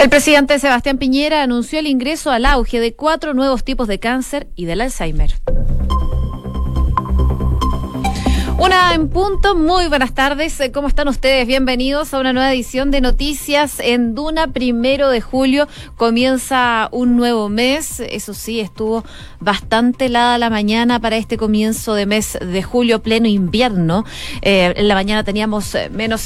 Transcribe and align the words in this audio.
El 0.00 0.08
presidente 0.08 0.58
Sebastián 0.58 0.96
Piñera 0.96 1.42
anunció 1.42 1.78
el 1.78 1.86
ingreso 1.86 2.30
al 2.30 2.46
auge 2.46 2.80
de 2.80 2.94
cuatro 2.94 3.34
nuevos 3.34 3.64
tipos 3.64 3.86
de 3.86 4.00
cáncer 4.00 4.48
y 4.56 4.64
del 4.64 4.80
Alzheimer. 4.80 5.34
Una 8.60 8.92
en 8.94 9.08
punto, 9.08 9.54
muy 9.54 9.88
buenas 9.88 10.14
tardes. 10.14 10.60
¿Cómo 10.72 10.88
están 10.88 11.08
ustedes? 11.08 11.46
Bienvenidos 11.46 12.12
a 12.12 12.18
una 12.18 12.34
nueva 12.34 12.52
edición 12.52 12.90
de 12.90 13.00
Noticias 13.00 13.80
en 13.80 14.14
Duna. 14.14 14.48
Primero 14.48 15.08
de 15.08 15.22
julio 15.22 15.66
comienza 15.96 16.88
un 16.92 17.16
nuevo 17.16 17.48
mes. 17.48 18.00
Eso 18.00 18.34
sí, 18.34 18.60
estuvo 18.60 19.02
bastante 19.38 20.06
helada 20.06 20.36
la 20.36 20.50
mañana 20.50 21.00
para 21.00 21.16
este 21.16 21.38
comienzo 21.38 21.94
de 21.94 22.04
mes 22.04 22.38
de 22.38 22.62
julio, 22.62 23.02
pleno 23.02 23.28
invierno. 23.28 24.04
Eh, 24.42 24.74
en 24.76 24.88
la 24.88 24.94
mañana 24.94 25.24
teníamos 25.24 25.74
eh, 25.74 25.88
menos 25.90 26.20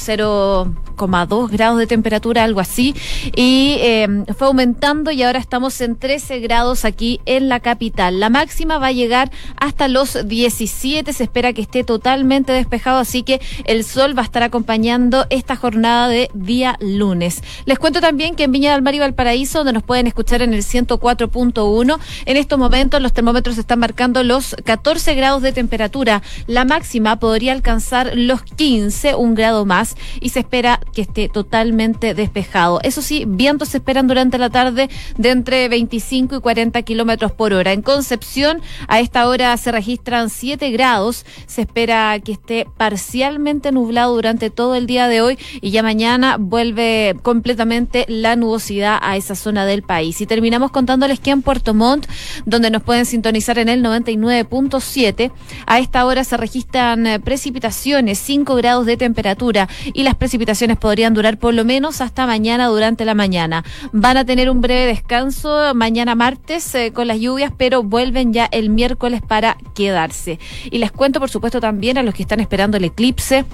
0,2 0.95 1.49
grados 1.49 1.79
de 1.79 1.87
temperatura, 1.87 2.43
algo 2.43 2.59
así. 2.59 2.95
Y 3.35 3.77
eh, 3.79 4.07
fue 4.37 4.47
aumentando 4.47 5.11
y 5.11 5.23
ahora 5.23 5.39
estamos 5.39 5.79
en 5.81 5.95
13 5.95 6.39
grados 6.39 6.85
aquí 6.85 7.21
en 7.25 7.49
la 7.49 7.59
capital. 7.59 8.19
La 8.19 8.29
máxima 8.29 8.77
va 8.77 8.87
a 8.87 8.91
llegar 8.91 9.31
hasta 9.57 9.87
los 9.87 10.27
17. 10.27 11.11
Se 11.13 11.23
espera 11.23 11.53
que 11.53 11.61
esté 11.61 11.83
totalmente 11.83 12.51
despejado, 12.53 12.99
así 12.99 13.23
que 13.23 13.41
el 13.65 13.83
sol 13.83 14.17
va 14.17 14.21
a 14.21 14.25
estar 14.25 14.43
acompañando 14.43 15.25
esta 15.29 15.55
jornada 15.55 16.07
de 16.07 16.29
día 16.33 16.77
lunes. 16.79 17.41
Les 17.65 17.79
cuento 17.79 18.01
también 18.01 18.35
que 18.35 18.43
en 18.43 18.51
Viña 18.51 18.73
del 18.73 18.81
Mar 18.81 18.95
y 18.95 18.99
Valparaíso, 18.99 19.59
donde 19.59 19.73
nos 19.73 19.83
pueden 19.83 20.07
escuchar 20.07 20.41
en 20.41 20.53
el 20.53 20.63
104.1, 20.63 21.99
en 22.25 22.37
estos 22.37 22.59
momentos 22.59 23.01
los 23.01 23.13
termómetros 23.13 23.57
están 23.57 23.79
marcando 23.79 24.23
los 24.23 24.55
14 24.63 25.15
grados 25.15 25.41
de 25.41 25.51
temperatura. 25.51 26.21
La 26.47 26.65
máxima 26.65 27.19
podría 27.19 27.53
alcanzar 27.53 28.11
los 28.15 28.43
15, 28.43 29.15
un 29.15 29.35
grado 29.35 29.65
más, 29.65 29.95
y 30.19 30.29
se 30.29 30.39
espera 30.39 30.79
que 30.95 31.01
esté 31.03 31.29
totalmente 31.29 32.15
despejado. 32.15 32.79
Eso 32.81 33.03
sí, 33.03 33.25
vientos 33.27 33.69
se 33.69 33.77
esperan 33.77 34.07
durante 34.07 34.39
la 34.39 34.49
tarde 34.49 34.89
de 35.17 35.29
entre 35.29 35.69
25 35.69 36.37
y 36.37 36.39
40 36.39 36.81
kilómetros 36.81 37.31
por 37.33 37.53
hora. 37.53 37.73
En 37.73 37.83
Concepción, 37.83 38.61
a 38.87 38.99
esta 38.99 39.27
hora 39.27 39.55
se 39.57 39.71
registran 39.71 40.29
7 40.29 40.71
grados. 40.71 41.25
Se 41.45 41.61
espera 41.61 42.17
que 42.19 42.31
esté 42.31 42.65
parcialmente 42.77 43.71
nublado 43.71 44.15
durante 44.15 44.49
todo 44.49 44.75
el 44.75 44.87
día 44.87 45.07
de 45.07 45.21
hoy 45.21 45.37
y 45.61 45.71
ya 45.71 45.83
mañana 45.83 46.37
vuelve 46.39 47.15
completamente 47.21 48.05
la 48.07 48.35
nubosidad 48.35 48.97
a 49.01 49.17
esa 49.17 49.35
zona 49.35 49.65
del 49.65 49.83
país. 49.83 50.21
Y 50.21 50.25
terminamos 50.25 50.71
contándoles 50.71 51.19
que 51.19 51.31
en 51.31 51.41
Puerto 51.41 51.73
Montt, 51.73 52.07
donde 52.45 52.69
nos 52.69 52.83
pueden 52.83 53.05
sintonizar 53.05 53.59
en 53.59 53.67
el 53.67 53.83
99.7, 53.83 55.31
a 55.67 55.79
esta 55.79 56.05
hora 56.05 56.23
se 56.23 56.37
registran 56.37 57.05
eh, 57.05 57.19
precipitaciones, 57.19 58.17
5 58.19 58.55
grados 58.55 58.85
de 58.85 58.95
temperatura 58.95 59.67
y 59.93 60.03
las 60.03 60.15
precipitaciones 60.15 60.77
podrían 60.85 61.15
durar 61.15 61.39
por 61.39 61.55
lo 61.55 61.65
menos 61.65 61.99
hasta 61.99 62.27
mañana 62.27 62.67
durante 62.67 63.05
la 63.05 63.15
mañana. 63.15 63.63
Van 63.91 64.17
a 64.17 64.23
tener 64.23 64.51
un 64.51 64.61
breve 64.61 64.85
descanso 64.85 65.73
mañana 65.73 66.13
martes 66.13 66.75
eh, 66.75 66.91
con 66.93 67.07
las 67.07 67.19
lluvias, 67.19 67.51
pero 67.57 67.81
vuelven 67.81 68.33
ya 68.33 68.47
el 68.51 68.69
miércoles 68.69 69.23
para 69.27 69.57
quedarse. 69.73 70.37
Y 70.69 70.77
les 70.77 70.91
cuento, 70.91 71.19
por 71.19 71.31
supuesto, 71.31 71.59
también 71.59 71.97
a 71.97 72.03
los 72.03 72.13
que 72.13 72.21
están 72.21 72.39
esperando 72.39 72.77
el 72.77 72.83
eclipse 72.83 73.45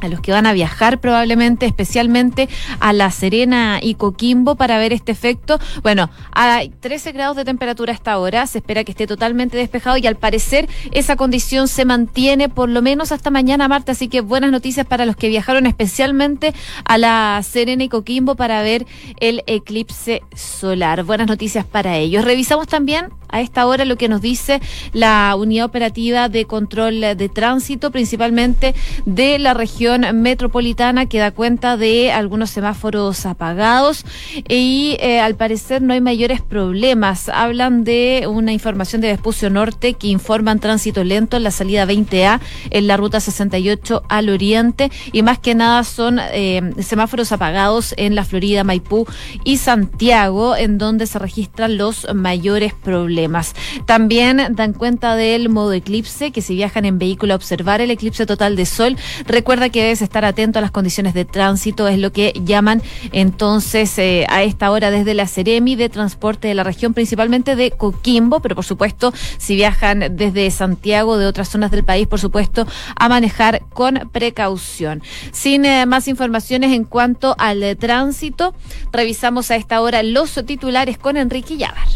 a 0.00 0.08
los 0.08 0.20
que 0.20 0.32
van 0.32 0.46
a 0.46 0.52
viajar 0.52 1.00
probablemente, 1.00 1.66
especialmente 1.66 2.48
a 2.80 2.92
La 2.92 3.10
Serena 3.10 3.78
y 3.82 3.94
Coquimbo 3.94 4.54
para 4.56 4.78
ver 4.78 4.92
este 4.92 5.12
efecto. 5.12 5.58
Bueno, 5.82 6.10
hay 6.32 6.68
13 6.68 7.12
grados 7.12 7.36
de 7.36 7.44
temperatura 7.44 7.92
hasta 7.92 8.12
ahora, 8.12 8.46
se 8.46 8.58
espera 8.58 8.84
que 8.84 8.92
esté 8.92 9.06
totalmente 9.06 9.56
despejado 9.56 9.96
y 9.96 10.06
al 10.06 10.16
parecer 10.16 10.68
esa 10.92 11.16
condición 11.16 11.68
se 11.68 11.84
mantiene 11.84 12.48
por 12.48 12.68
lo 12.68 12.82
menos 12.82 13.12
hasta 13.12 13.30
mañana 13.30 13.68
martes, 13.68 13.96
así 13.96 14.08
que 14.08 14.20
buenas 14.20 14.50
noticias 14.50 14.86
para 14.86 15.06
los 15.06 15.16
que 15.16 15.28
viajaron 15.28 15.66
especialmente 15.66 16.54
a 16.84 16.98
La 16.98 17.40
Serena 17.42 17.84
y 17.84 17.88
Coquimbo 17.88 18.34
para 18.34 18.62
ver 18.62 18.86
el 19.20 19.42
eclipse 19.46 20.22
solar. 20.34 21.04
Buenas 21.04 21.26
noticias 21.26 21.64
para 21.64 21.96
ellos. 21.96 22.24
Revisamos 22.24 22.66
también 22.66 23.08
a 23.28 23.40
esta 23.40 23.66
hora 23.66 23.84
lo 23.84 23.96
que 23.96 24.08
nos 24.08 24.20
dice 24.20 24.60
la 24.92 25.34
unidad 25.36 25.66
operativa 25.66 26.28
de 26.28 26.44
control 26.44 27.00
de 27.00 27.28
tránsito, 27.28 27.90
principalmente 27.90 28.74
de 29.04 29.38
la 29.38 29.52
región 29.54 29.85
metropolitana, 30.12 31.06
que 31.06 31.18
da 31.18 31.30
cuenta 31.30 31.76
de 31.76 32.12
algunos 32.12 32.50
semáforos 32.50 33.26
apagados 33.26 34.04
y 34.48 34.96
eh, 35.00 35.20
al 35.20 35.34
parecer 35.34 35.82
no 35.82 35.92
hay 35.92 36.00
mayores 36.00 36.40
problemas. 36.40 37.28
Hablan 37.28 37.84
de 37.84 38.26
una 38.28 38.52
información 38.52 39.00
de 39.00 39.08
Vespucio 39.08 39.50
Norte 39.50 39.94
que 39.94 40.08
informan 40.08 40.58
tránsito 40.58 41.04
lento 41.04 41.36
en 41.36 41.42
la 41.42 41.50
salida 41.50 41.86
20A 41.86 42.40
en 42.70 42.86
la 42.86 42.96
ruta 42.96 43.20
68 43.20 44.02
al 44.08 44.28
oriente 44.28 44.90
y 45.12 45.22
más 45.22 45.38
que 45.38 45.54
nada 45.54 45.84
son 45.84 46.20
eh, 46.32 46.72
semáforos 46.80 47.32
apagados 47.32 47.94
en 47.96 48.14
la 48.14 48.24
Florida, 48.24 48.64
Maipú 48.64 49.06
y 49.44 49.58
Santiago, 49.58 50.56
en 50.56 50.78
donde 50.78 51.06
se 51.06 51.18
registran 51.18 51.76
los 51.76 52.06
mayores 52.14 52.74
problemas. 52.74 53.54
También 53.84 54.48
dan 54.50 54.72
cuenta 54.72 55.16
del 55.16 55.48
modo 55.48 55.72
eclipse, 55.72 56.30
que 56.30 56.42
si 56.42 56.54
viajan 56.54 56.84
en 56.84 56.98
vehículo 56.98 57.32
a 57.32 57.36
observar 57.36 57.80
el 57.80 57.90
eclipse 57.90 58.26
total 58.26 58.56
de 58.56 58.66
sol, 58.66 58.96
recuerda 59.26 59.68
que 59.68 59.75
debes 59.82 60.02
estar 60.02 60.24
atento 60.24 60.58
a 60.58 60.62
las 60.62 60.70
condiciones 60.70 61.14
de 61.14 61.24
tránsito, 61.24 61.88
es 61.88 61.98
lo 61.98 62.12
que 62.12 62.32
llaman 62.44 62.82
entonces 63.12 63.98
eh, 63.98 64.26
a 64.28 64.42
esta 64.42 64.70
hora 64.70 64.90
desde 64.90 65.14
la 65.14 65.26
Ceremi 65.26 65.76
de 65.76 65.88
transporte 65.88 66.48
de 66.48 66.54
la 66.54 66.64
región, 66.64 66.94
principalmente 66.94 67.56
de 67.56 67.70
Coquimbo, 67.70 68.40
pero 68.40 68.54
por 68.54 68.64
supuesto, 68.64 69.12
si 69.38 69.56
viajan 69.56 70.16
desde 70.16 70.50
Santiago, 70.50 71.18
de 71.18 71.26
otras 71.26 71.48
zonas 71.48 71.70
del 71.70 71.84
país, 71.84 72.06
por 72.06 72.20
supuesto, 72.20 72.66
a 72.96 73.08
manejar 73.08 73.62
con 73.72 74.10
precaución. 74.12 75.02
Sin 75.32 75.64
eh, 75.64 75.86
más 75.86 76.08
informaciones 76.08 76.72
en 76.72 76.84
cuanto 76.84 77.34
al 77.38 77.76
tránsito, 77.76 78.54
revisamos 78.92 79.50
a 79.50 79.56
esta 79.56 79.80
hora 79.80 80.02
los 80.02 80.40
titulares 80.46 80.98
con 80.98 81.16
Enrique 81.16 81.56
Llávar. 81.56 81.88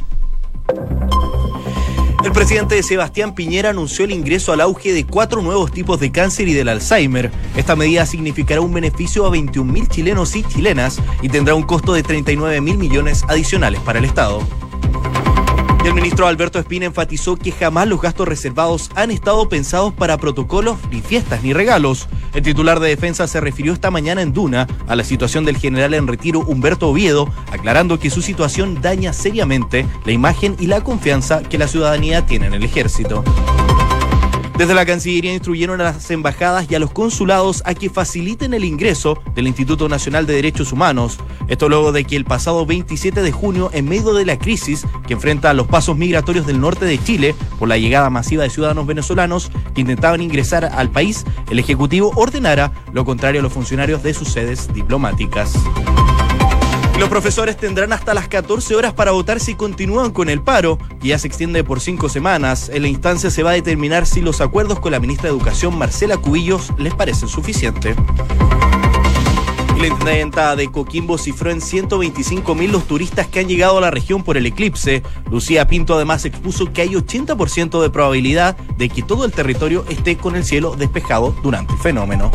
El 2.23 2.33
presidente 2.33 2.83
Sebastián 2.83 3.35
Piñera 3.35 3.71
anunció 3.71 4.05
el 4.05 4.11
ingreso 4.11 4.53
al 4.53 4.61
auge 4.61 4.93
de 4.93 5.07
cuatro 5.07 5.41
nuevos 5.41 5.73
tipos 5.73 5.99
de 6.01 6.13
cáncer 6.13 6.49
y 6.49 6.53
del 6.53 6.69
Alzheimer. 6.69 7.31
Esta 7.57 7.77
medida 7.77 8.05
significará 8.05 8.61
un 8.61 8.75
beneficio 8.75 9.25
a 9.25 9.31
21.000 9.31 9.89
chilenos 9.89 10.37
y 10.37 10.43
chilenas 10.43 11.01
y 11.23 11.31
tendrá 11.31 11.55
un 11.55 11.63
costo 11.63 11.95
de 11.95 12.03
39 12.03 12.61
mil 12.61 12.77
millones 12.77 13.25
adicionales 13.27 13.81
para 13.81 14.01
el 14.01 14.05
Estado. 14.05 14.47
El 15.85 15.95
ministro 15.95 16.27
Alberto 16.27 16.59
Espina 16.59 16.85
enfatizó 16.85 17.37
que 17.37 17.53
jamás 17.53 17.89
los 17.89 18.03
gastos 18.03 18.29
reservados 18.29 18.91
han 18.97 19.11
estado 19.11 19.49
pensados 19.49 19.95
para 19.95 20.19
protocolos, 20.19 20.77
ni 20.91 21.01
fiestas, 21.01 21.43
ni 21.43 21.55
regalos. 21.55 22.07
El 22.35 22.43
titular 22.43 22.81
de 22.81 22.91
defensa 22.91 23.27
se 23.27 23.41
refirió 23.41 23.73
esta 23.73 23.91
mañana 23.91 24.21
en 24.21 24.35
Duna 24.35 24.69
a 24.87 24.95
la 24.95 25.05
situación 25.05 25.47
del 25.47 25.57
general 25.57 25.95
en 25.95 26.07
retiro 26.07 26.41
Humberto 26.41 26.89
Oviedo, 26.89 27.33
aclarando 27.51 27.99
que 27.99 28.11
su 28.11 28.21
situación 28.21 28.83
daña 28.83 29.15
seriamente 29.15 29.87
la 30.05 30.13
imagen 30.13 30.55
y 30.61 30.67
la 30.67 30.85
confianza 30.85 31.43
que 31.43 31.57
la 31.57 31.67
ciudadanía 31.67 32.27
tiene 32.27 32.47
en 32.47 32.55
el 32.55 32.63
ejército. 32.63 33.25
Desde 34.61 34.75
la 34.75 34.85
Cancillería 34.85 35.33
instruyeron 35.33 35.81
a 35.81 35.85
las 35.85 36.11
embajadas 36.11 36.71
y 36.71 36.75
a 36.75 36.79
los 36.79 36.91
consulados 36.91 37.63
a 37.65 37.73
que 37.73 37.89
faciliten 37.89 38.53
el 38.53 38.63
ingreso 38.63 39.19
del 39.35 39.47
Instituto 39.47 39.89
Nacional 39.89 40.27
de 40.27 40.35
Derechos 40.35 40.71
Humanos. 40.71 41.19
Esto 41.49 41.71
luego 41.71 41.93
de 41.93 42.05
que 42.05 42.15
el 42.15 42.27
pasado 42.27 42.67
27 42.67 43.23
de 43.23 43.33
junio, 43.33 43.71
en 43.73 43.89
medio 43.89 44.13
de 44.13 44.27
la 44.27 44.39
crisis 44.39 44.85
que 45.07 45.15
enfrenta 45.15 45.55
los 45.55 45.67
pasos 45.67 45.97
migratorios 45.97 46.47
del 46.47 46.61
norte 46.61 46.85
de 46.85 47.03
Chile 47.03 47.35
por 47.59 47.69
la 47.69 47.79
llegada 47.79 48.11
masiva 48.11 48.43
de 48.43 48.51
ciudadanos 48.51 48.87
venezolanos 48.87 49.51
que 49.75 49.81
intentaban 49.81 50.21
ingresar 50.21 50.67
al 50.67 50.91
país, 50.91 51.25
el 51.51 51.59
Ejecutivo 51.59 52.13
ordenara 52.15 52.71
lo 52.93 53.07
contrario 53.07 53.41
a 53.41 53.43
los 53.43 53.55
funcionarios 53.55 54.03
de 54.03 54.13
sus 54.13 54.29
sedes 54.29 54.71
diplomáticas. 54.75 55.55
Los 57.01 57.09
profesores 57.09 57.57
tendrán 57.57 57.95
hasta 57.95 58.13
las 58.13 58.29
14 58.29 58.77
horas 58.77 58.93
para 58.93 59.13
votar 59.13 59.41
si 59.41 59.55
continúan 59.55 60.11
con 60.11 60.29
el 60.29 60.43
paro, 60.43 60.79
que 61.01 61.09
ya 61.09 61.19
se 61.19 61.29
extiende 61.29 61.65
por 61.65 61.81
cinco 61.81 62.11
semanas. 62.11 62.69
En 62.69 62.83
la 62.83 62.89
instancia 62.89 63.31
se 63.31 63.43
va 63.43 63.53
a 63.53 63.55
determinar 63.55 64.05
si 64.05 64.21
los 64.21 64.43
acuerdos 64.43 64.81
con 64.81 64.93
la 64.93 65.01
ministra 65.01 65.31
de 65.31 65.35
Educación, 65.35 65.79
Marcela 65.79 66.19
Cubillos, 66.19 66.75
les 66.77 66.93
parecen 66.93 67.31
suficientes. 67.31 67.97
La 69.81 69.87
intendenta 69.87 70.55
de 70.57 70.71
Coquimbo 70.71 71.17
cifró 71.17 71.51
en 71.51 71.63
125 71.63 72.55
mil 72.55 72.71
los 72.71 72.85
turistas 72.85 73.27
que 73.29 73.41
han 73.41 73.49
llegado 73.49 73.79
a 73.79 73.81
la 73.81 73.91
región 73.91 74.23
por 74.23 74.37
el 74.37 74.45
eclipse. 74.45 75.03
Lucía 75.31 75.67
Pinto 75.67 75.95
además 75.95 76.27
expuso 76.27 76.71
que 76.71 76.83
hay 76.83 76.91
80% 76.91 77.81
de 77.81 77.89
probabilidad 77.89 78.59
de 78.77 78.91
que 78.91 79.03
todo 79.03 79.25
el 79.25 79.33
territorio 79.33 79.87
esté 79.89 80.19
con 80.19 80.37
el 80.37 80.45
cielo 80.45 80.77
despejado 80.77 81.35
durante 81.43 81.73
el 81.73 81.79
fenómeno. 81.79 82.31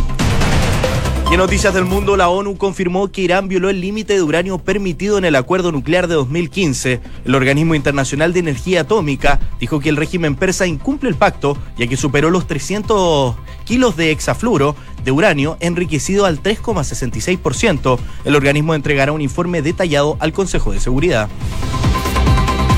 Y 1.30 1.34
en 1.34 1.40
Noticias 1.40 1.74
del 1.74 1.86
Mundo, 1.86 2.16
la 2.16 2.30
ONU 2.30 2.56
confirmó 2.56 3.12
que 3.12 3.22
Irán 3.22 3.48
violó 3.48 3.70
el 3.70 3.82
límite 3.82 4.14
de 4.14 4.22
uranio 4.22 4.60
permitido 4.60 5.18
en 5.18 5.26
el 5.26 5.36
acuerdo 5.36 5.72
nuclear 5.72 6.08
de 6.08 6.14
2015. 6.14 7.02
El 7.26 7.36
Organismo 7.36 7.74
Internacional 7.74 8.32
de 8.32 8.42
Energía 8.42 8.82
Atómica 8.82 9.40
dijo 9.60 9.80
que 9.80 9.90
el 9.90 9.98
régimen 9.98 10.36
persa 10.36 10.68
incumple 10.68 11.10
el 11.10 11.16
pacto, 11.16 11.58
ya 11.78 11.88
que 11.88 11.98
superó 11.98 12.30
los 12.30 12.46
300 12.46 13.36
kilos 13.66 13.98
de 13.98 14.12
hexafluoro 14.12 14.76
de 15.04 15.12
uranio 15.12 15.58
enriquecido 15.62 16.26
al 16.26 16.44
3,66%. 16.44 17.98
El 18.24 18.36
organismo 18.36 18.76
entregará 18.76 19.12
un 19.12 19.22
informe 19.22 19.64
detallado 19.64 20.18
al 20.20 20.32
Consejo 20.32 20.74
de 20.74 20.80
Seguridad. 20.80 21.28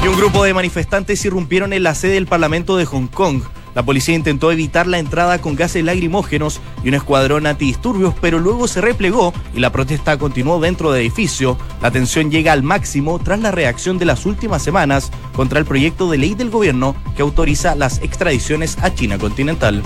Y 0.04 0.08
un 0.08 0.16
grupo 0.16 0.46
de 0.46 0.54
manifestantes 0.54 1.24
irrumpieron 1.26 1.74
en 1.74 1.84
la 1.84 1.96
sede 1.96 2.14
del 2.14 2.28
Parlamento 2.28 2.78
de 2.78 2.86
Hong 2.86 3.08
Kong 3.08 3.42
La 3.78 3.84
policía 3.84 4.16
intentó 4.16 4.52
evitar 4.52 4.88
la 4.88 4.98
entrada 4.98 5.40
con 5.40 5.56
gases 5.56 5.86
lacrimógenos 5.86 6.62
y 6.84 6.88
un 6.88 6.96
escuadrón 6.96 7.46
antidisturbios, 7.46 8.16
pero 8.20 8.40
luego 8.40 8.68
se 8.68 8.82
replegó 8.82 9.36
y 9.54 9.60
la 9.60 9.72
protesta 9.72 10.18
continuó 10.18 10.60
dentro 10.60 10.92
del 10.92 11.02
edificio. 11.02 11.60
La 11.80 11.92
tensión 11.92 12.32
llega 12.32 12.54
al 12.54 12.64
máximo 12.64 13.20
tras 13.20 13.40
la 13.40 13.52
reacción 13.52 14.00
de 14.00 14.06
las 14.06 14.26
últimas 14.26 14.64
semanas 14.64 15.12
contra 15.36 15.60
el 15.60 15.66
proyecto 15.66 16.10
de 16.10 16.18
ley 16.18 16.34
del 16.34 16.50
gobierno 16.50 16.96
que 17.16 17.22
autoriza 17.22 17.76
las 17.76 18.02
extradiciones 18.02 18.80
a 18.82 18.96
China 18.96 19.20
continental. 19.20 19.84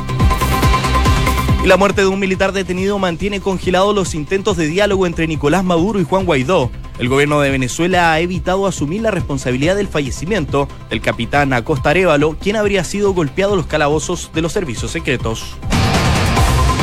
Y 1.61 1.67
la 1.67 1.75
muerte 1.75 1.99
de 1.99 2.07
un 2.07 2.17
militar 2.17 2.53
detenido 2.53 2.97
mantiene 2.97 3.41
congelados 3.41 3.93
los 3.93 4.15
intentos 4.15 4.55
de 4.55 4.67
diálogo 4.67 5.05
entre 5.05 5.27
Nicolás 5.27 5.65
Maduro 5.65 5.99
y 5.99 6.05
Juan 6.05 6.23
Guaidó. 6.23 6.71
El 7.01 7.09
gobierno 7.09 7.41
de 7.41 7.49
Venezuela 7.49 8.13
ha 8.13 8.19
evitado 8.19 8.67
asumir 8.67 9.01
la 9.01 9.09
responsabilidad 9.09 9.75
del 9.75 9.87
fallecimiento 9.87 10.67
del 10.91 11.01
capitán 11.01 11.51
Acosta 11.51 11.89
Arevalo, 11.89 12.37
quien 12.39 12.55
habría 12.55 12.83
sido 12.83 13.11
golpeado 13.11 13.53
en 13.53 13.57
los 13.57 13.65
calabozos 13.65 14.29
de 14.35 14.43
los 14.43 14.53
servicios 14.53 14.91
secretos. 14.91 15.57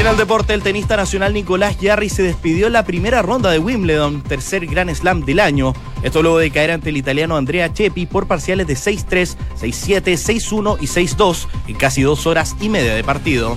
En 0.00 0.08
el 0.08 0.16
deporte, 0.16 0.54
el 0.54 0.62
tenista 0.64 0.96
nacional 0.96 1.34
Nicolás 1.34 1.78
Yarri 1.78 2.08
se 2.08 2.24
despidió 2.24 2.66
en 2.66 2.72
la 2.72 2.84
primera 2.84 3.22
ronda 3.22 3.52
de 3.52 3.60
Wimbledon, 3.60 4.24
tercer 4.24 4.66
Grand 4.66 4.92
Slam 4.92 5.24
del 5.24 5.38
año. 5.38 5.72
Esto 6.02 6.20
luego 6.20 6.38
de 6.38 6.50
caer 6.50 6.72
ante 6.72 6.88
el 6.88 6.96
italiano 6.96 7.36
Andrea 7.36 7.72
Chepi 7.72 8.06
por 8.06 8.26
parciales 8.26 8.66
de 8.66 8.74
6-3, 8.74 9.36
6-7, 9.60 10.02
6-1 10.02 10.78
y 10.80 10.86
6-2 10.86 11.46
en 11.68 11.76
casi 11.76 12.02
dos 12.02 12.26
horas 12.26 12.56
y 12.60 12.68
media 12.68 12.96
de 12.96 13.04
partido. 13.04 13.56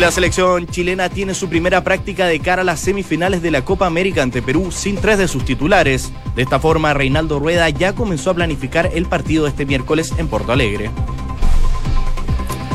La 0.00 0.10
selección 0.10 0.66
chilena 0.66 1.08
tiene 1.08 1.34
su 1.34 1.48
primera 1.48 1.84
práctica 1.84 2.26
de 2.26 2.40
cara 2.40 2.62
a 2.62 2.64
las 2.64 2.80
semifinales 2.80 3.42
de 3.42 3.52
la 3.52 3.64
Copa 3.64 3.86
América 3.86 4.22
ante 4.22 4.42
Perú 4.42 4.72
sin 4.72 4.96
tres 4.96 5.18
de 5.18 5.28
sus 5.28 5.44
titulares. 5.44 6.12
De 6.34 6.42
esta 6.42 6.58
forma, 6.58 6.92
Reinaldo 6.94 7.38
Rueda 7.38 7.70
ya 7.70 7.94
comenzó 7.94 8.30
a 8.30 8.34
planificar 8.34 8.90
el 8.92 9.06
partido 9.06 9.46
este 9.46 9.64
miércoles 9.64 10.12
en 10.18 10.26
Porto 10.26 10.50
Alegre. 10.50 10.90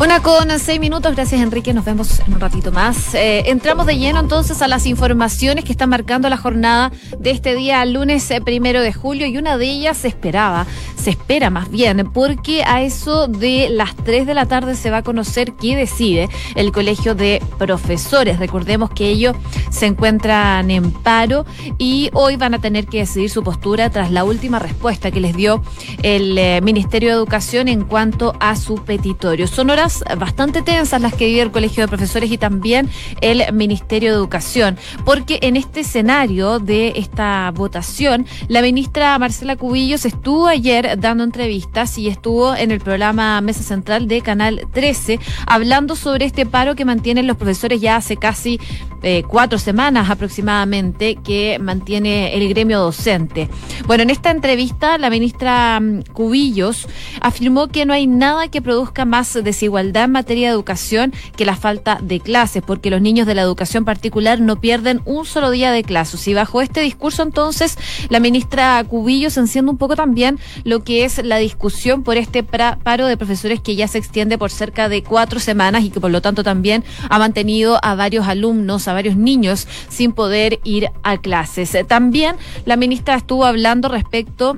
Una 0.02 0.22
con 0.22 0.58
seis 0.60 0.80
minutos, 0.80 1.14
gracias 1.14 1.42
Enrique, 1.42 1.74
nos 1.74 1.84
vemos 1.84 2.22
en 2.22 2.34
un 2.34 2.40
ratito 2.40 2.72
más. 2.72 3.14
Eh, 3.16 3.44
entramos 3.48 3.86
de 3.86 3.98
lleno 3.98 4.22
entonces 4.22 4.62
a 4.62 4.70
las 4.70 4.86
informaciones 4.86 5.66
que 5.66 5.74
están 5.74 5.90
marcando 5.90 6.30
la 6.30 6.38
jornada 6.38 6.94
de 7.20 7.32
este 7.32 7.54
día, 7.54 7.84
lunes 7.84 8.32
eh, 8.32 8.40
primero 8.40 8.82
de 8.82 8.94
julio, 8.94 9.28
y 9.28 9.38
una 9.38 9.58
de 9.58 9.66
ellas 9.66 9.98
se 9.98 10.08
esperaba, 10.08 10.66
se 11.00 11.12
espera 11.12 11.50
más 11.50 11.70
bien, 11.70 12.10
porque 12.14 12.64
a 12.64 12.82
eso 12.82 13.28
de 13.28 13.70
las 13.70 13.96
3 13.96 14.28
de 14.28 14.34
la 14.34 14.46
tarde 14.46 14.76
se 14.76 14.92
va 14.92 14.98
a 14.98 15.04
conocer 15.04 15.54
qué 15.54 15.76
decide 15.76 16.30
el 16.56 16.72
Colegio 16.72 17.16
de 17.16 17.42
Profesores. 17.58 18.40
Recordemos 18.40 18.90
que 18.90 19.10
ellos 19.10 19.36
se 19.70 19.86
encuentran 19.86 20.70
en 20.72 20.92
paro 20.92 21.46
y 21.78 22.10
hoy 22.14 22.36
van 22.36 22.54
a 22.54 22.60
tener 22.60 22.88
que 22.88 23.00
decidir 23.00 23.30
su 23.30 23.44
postura 23.44 23.90
tras 23.90 24.12
la 24.12 24.24
última 24.24 24.60
respuesta 24.60 25.12
que 25.12 25.22
les 25.22 25.36
dio 25.36 25.62
el 26.04 26.38
eh, 26.38 26.60
Ministerio 26.62 27.10
de 27.10 27.16
Educación 27.16 27.68
en 27.68 27.84
cuanto 27.84 28.36
a 28.40 28.56
su 28.56 28.76
petitorio. 28.76 29.48
Son 29.48 29.70
horas 29.70 30.04
bastante 30.18 30.62
tensas 30.62 31.02
las 31.02 31.14
que 31.14 31.28
vive 31.28 31.42
el 31.42 31.52
Colegio 31.52 31.84
de 31.84 31.88
Profesores 31.88 32.32
y 32.32 32.38
también 32.38 32.90
el 33.22 33.54
Ministerio 33.54 34.12
de 34.12 34.18
Educación, 34.18 34.78
porque 35.06 35.40
en 35.44 35.56
este 35.56 35.82
escenario 35.82 36.60
de 36.60 36.94
esta 36.96 37.52
votación, 37.52 38.26
la 38.48 38.62
ministra 38.62 39.18
Marcela 39.18 39.56
Cubillos 39.56 40.06
estuvo 40.06 40.48
ayer 40.48 40.89
dando 40.98 41.24
entrevistas 41.24 41.98
y 41.98 42.08
estuvo 42.08 42.56
en 42.56 42.72
el 42.72 42.80
programa 42.80 43.40
Mesa 43.42 43.64
Central 43.64 44.08
de 44.08 44.22
Canal 44.22 44.68
13 44.72 45.20
hablando 45.46 45.96
sobre 45.96 46.26
este 46.26 46.46
paro 46.46 46.76
que 46.76 46.86
mantienen 46.86 47.28
los 47.28 47.38
profesores 47.38 47.82
ya 47.82 47.96
hace 47.96 48.18
casi 48.18 48.60
eh, 49.02 49.24
cuatro 49.26 49.58
semanas 49.58 50.10
aproximadamente 50.10 51.16
que 51.16 51.58
mantiene 51.60 52.36
el 52.36 52.50
gremio 52.50 52.80
docente. 52.80 53.48
Bueno, 53.88 54.04
en 54.04 54.10
esta 54.10 54.30
entrevista 54.30 54.98
la 54.98 55.10
ministra 55.10 55.80
mm, 55.80 56.02
Cubillos 56.12 56.86
afirmó 57.22 57.70
que 57.70 57.86
no 57.86 57.94
hay 57.94 58.08
nada 58.08 58.50
que 58.50 58.62
produzca 58.62 59.06
más 59.06 59.34
desigualdad 59.42 60.06
en 60.06 60.12
materia 60.12 60.50
de 60.50 60.54
educación 60.54 61.14
que 61.38 61.46
la 61.46 61.56
falta 61.56 62.00
de 62.02 62.20
clases, 62.20 62.62
porque 62.62 62.90
los 62.90 63.02
niños 63.02 63.26
de 63.26 63.36
la 63.36 63.42
educación 63.42 63.86
particular 63.86 64.42
no 64.42 64.60
pierden 64.60 65.02
un 65.06 65.26
solo 65.26 65.50
día 65.50 65.72
de 65.72 65.84
clases. 65.84 66.28
Y 66.28 66.34
bajo 66.34 66.62
este 66.62 66.82
discurso 66.82 67.24
entonces 67.24 67.78
la 68.10 68.20
ministra 68.20 68.84
Cubillos 68.84 69.38
enciende 69.38 69.72
un 69.72 69.78
poco 69.78 69.96
también 69.96 70.40
lo 70.66 70.79
que 70.82 71.06
es 71.06 71.24
la 71.24 71.38
discusión 71.38 72.04
por 72.04 72.18
este 72.18 72.44
paro 72.44 73.08
de 73.08 73.18
profesores 73.18 73.60
que 73.62 73.76
ya 73.76 73.88
se 73.88 73.98
extiende 73.98 74.38
por 74.38 74.52
cerca 74.52 74.90
de 74.90 75.04
cuatro 75.04 75.40
semanas 75.40 75.84
y 75.84 75.90
que 75.90 76.00
por 76.00 76.12
lo 76.12 76.22
tanto 76.22 76.44
también 76.44 76.84
ha 77.10 77.20
mantenido 77.20 77.80
a 77.84 77.96
varios 77.96 78.28
alumnos 78.28 78.88
a 78.88 78.94
varios 78.94 79.16
niños 79.16 79.68
sin 79.90 80.12
poder 80.12 80.60
ir 80.64 80.90
a 81.04 81.18
clases. 81.18 81.76
También 81.88 82.36
la 82.66 82.76
ministra 82.76 83.16
estuvo 83.16 83.46
hablando 83.46 83.90
respecto 83.90 84.58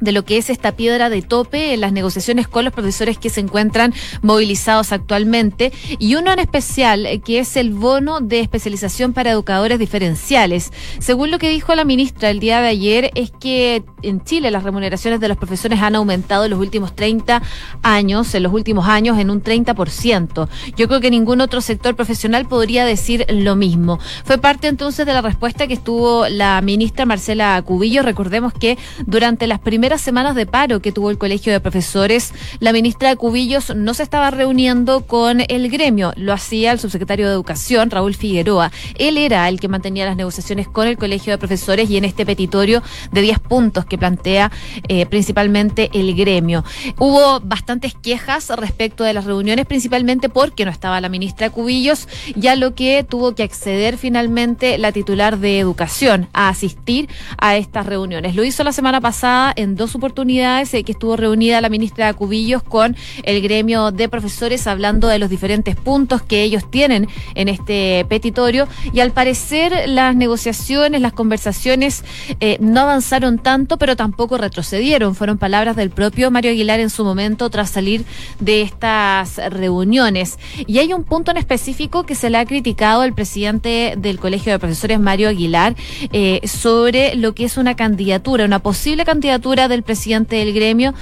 de 0.00 0.12
lo 0.12 0.24
que 0.24 0.38
es 0.38 0.50
esta 0.50 0.72
piedra 0.72 1.10
de 1.10 1.22
tope 1.22 1.74
en 1.74 1.80
las 1.80 1.92
negociaciones 1.92 2.48
con 2.48 2.64
los 2.64 2.72
profesores 2.72 3.18
que 3.18 3.30
se 3.30 3.40
encuentran 3.40 3.94
movilizados 4.22 4.92
actualmente 4.92 5.72
y 5.98 6.14
uno 6.14 6.32
en 6.32 6.38
especial 6.38 7.06
eh, 7.06 7.20
que 7.20 7.38
es 7.38 7.56
el 7.56 7.72
bono 7.72 8.20
de 8.20 8.40
especialización 8.40 9.12
para 9.12 9.30
educadores 9.30 9.78
diferenciales. 9.78 10.72
Según 10.98 11.30
lo 11.30 11.38
que 11.38 11.48
dijo 11.48 11.74
la 11.74 11.84
ministra 11.84 12.30
el 12.30 12.40
día 12.40 12.60
de 12.60 12.68
ayer 12.68 13.10
es 13.14 13.30
que 13.30 13.82
en 14.02 14.22
Chile 14.24 14.50
las 14.50 14.62
remuneraciones 14.62 15.20
de 15.20 15.28
los 15.28 15.36
profesores 15.36 15.80
han 15.80 15.94
aumentado 15.94 16.44
en 16.44 16.50
los 16.50 16.60
últimos 16.60 16.94
30 16.94 17.42
años, 17.82 18.34
en 18.34 18.42
los 18.42 18.52
últimos 18.52 18.86
años 18.86 19.18
en 19.18 19.30
un 19.30 19.42
30%. 19.42 20.48
Yo 20.76 20.88
creo 20.88 21.00
que 21.00 21.10
ningún 21.10 21.40
otro 21.40 21.60
sector 21.60 21.94
profesional 21.96 22.46
podría 22.46 22.84
decir 22.84 23.26
lo 23.28 23.56
mismo. 23.56 23.98
Fue 24.24 24.38
parte 24.38 24.68
entonces 24.68 25.06
de 25.06 25.12
la 25.12 25.22
respuesta 25.22 25.66
que 25.66 25.74
estuvo 25.74 26.28
la 26.28 26.60
ministra 26.62 27.06
Marcela 27.06 27.60
Cubillo. 27.62 28.02
Recordemos 28.02 28.52
que 28.52 28.78
durante 29.06 29.46
las 29.46 29.58
primeras 29.58 29.89
semanas 29.98 30.34
de 30.34 30.46
paro 30.46 30.80
que 30.80 30.92
tuvo 30.92 31.10
el 31.10 31.18
Colegio 31.18 31.52
de 31.52 31.60
Profesores, 31.60 32.32
la 32.58 32.72
ministra 32.72 33.16
Cubillos 33.16 33.74
no 33.74 33.94
se 33.94 34.02
estaba 34.02 34.30
reuniendo 34.30 35.06
con 35.06 35.42
el 35.48 35.70
gremio, 35.70 36.12
lo 36.16 36.32
hacía 36.32 36.72
el 36.72 36.78
subsecretario 36.78 37.26
de 37.26 37.32
Educación, 37.32 37.90
Raúl 37.90 38.14
Figueroa. 38.14 38.72
Él 38.98 39.16
era 39.16 39.48
el 39.48 39.58
que 39.58 39.68
mantenía 39.68 40.06
las 40.06 40.16
negociaciones 40.16 40.68
con 40.68 40.86
el 40.86 40.98
Colegio 40.98 41.32
de 41.32 41.38
Profesores 41.38 41.88
y 41.90 41.96
en 41.96 42.04
este 42.04 42.26
petitorio 42.26 42.82
de 43.12 43.22
10 43.22 43.38
puntos 43.40 43.84
que 43.84 43.98
plantea 43.98 44.52
eh, 44.88 45.06
principalmente 45.06 45.90
el 45.94 46.14
gremio. 46.14 46.64
Hubo 46.98 47.40
bastantes 47.40 47.94
quejas 47.94 48.50
respecto 48.50 49.04
de 49.04 49.12
las 49.12 49.24
reuniones, 49.24 49.66
principalmente 49.66 50.28
porque 50.28 50.64
no 50.64 50.70
estaba 50.70 51.00
la 51.00 51.08
ministra 51.08 51.50
Cubillos, 51.50 52.08
ya 52.36 52.56
lo 52.56 52.74
que 52.74 53.04
tuvo 53.04 53.34
que 53.34 53.42
acceder 53.42 53.96
finalmente 53.96 54.78
la 54.78 54.92
titular 54.92 55.38
de 55.38 55.58
Educación 55.58 56.28
a 56.32 56.48
asistir 56.48 57.08
a 57.38 57.56
estas 57.56 57.86
reuniones. 57.86 58.34
Lo 58.34 58.44
hizo 58.44 58.64
la 58.64 58.72
semana 58.72 59.00
pasada 59.00 59.52
en 59.56 59.76
dos 59.80 59.96
oportunidades 59.96 60.72
eh, 60.74 60.84
que 60.84 60.92
estuvo 60.92 61.16
reunida 61.16 61.60
la 61.60 61.70
ministra 61.70 62.12
Cubillos 62.12 62.62
con 62.62 62.94
el 63.24 63.40
gremio 63.40 63.90
de 63.90 64.08
profesores 64.08 64.66
hablando 64.66 65.08
de 65.08 65.18
los 65.18 65.30
diferentes 65.30 65.74
puntos 65.74 66.22
que 66.22 66.42
ellos 66.42 66.70
tienen 66.70 67.08
en 67.34 67.48
este 67.48 68.04
petitorio 68.08 68.68
y 68.92 69.00
al 69.00 69.12
parecer 69.12 69.88
las 69.88 70.14
negociaciones, 70.14 71.00
las 71.00 71.14
conversaciones 71.14 72.04
eh, 72.40 72.58
no 72.60 72.80
avanzaron 72.80 73.38
tanto, 73.38 73.78
pero 73.78 73.96
tampoco 73.96 74.36
retrocedieron. 74.36 75.14
Fueron 75.14 75.38
palabras 75.38 75.76
del 75.76 75.90
propio 75.90 76.30
Mario 76.30 76.50
Aguilar 76.50 76.78
en 76.80 76.90
su 76.90 77.02
momento 77.02 77.48
tras 77.48 77.70
salir 77.70 78.04
de 78.38 78.60
estas 78.62 79.38
reuniones. 79.50 80.38
Y 80.66 80.78
hay 80.78 80.92
un 80.92 81.04
punto 81.04 81.30
en 81.30 81.38
específico 81.38 82.04
que 82.04 82.14
se 82.14 82.28
le 82.28 82.36
ha 82.36 82.44
criticado 82.44 83.00
al 83.00 83.14
presidente 83.14 83.94
del 83.96 84.18
Colegio 84.18 84.52
de 84.52 84.58
Profesores, 84.58 85.00
Mario 85.00 85.30
Aguilar, 85.30 85.74
eh, 86.12 86.46
sobre 86.46 87.14
lo 87.14 87.34
que 87.34 87.44
es 87.44 87.56
una 87.56 87.76
candidatura, 87.76 88.44
una 88.44 88.58
posible 88.58 89.06
candidatura 89.06 89.68
del 89.70 89.82
presidente 89.82 90.36
del 90.36 90.52
gremio, 90.52 90.92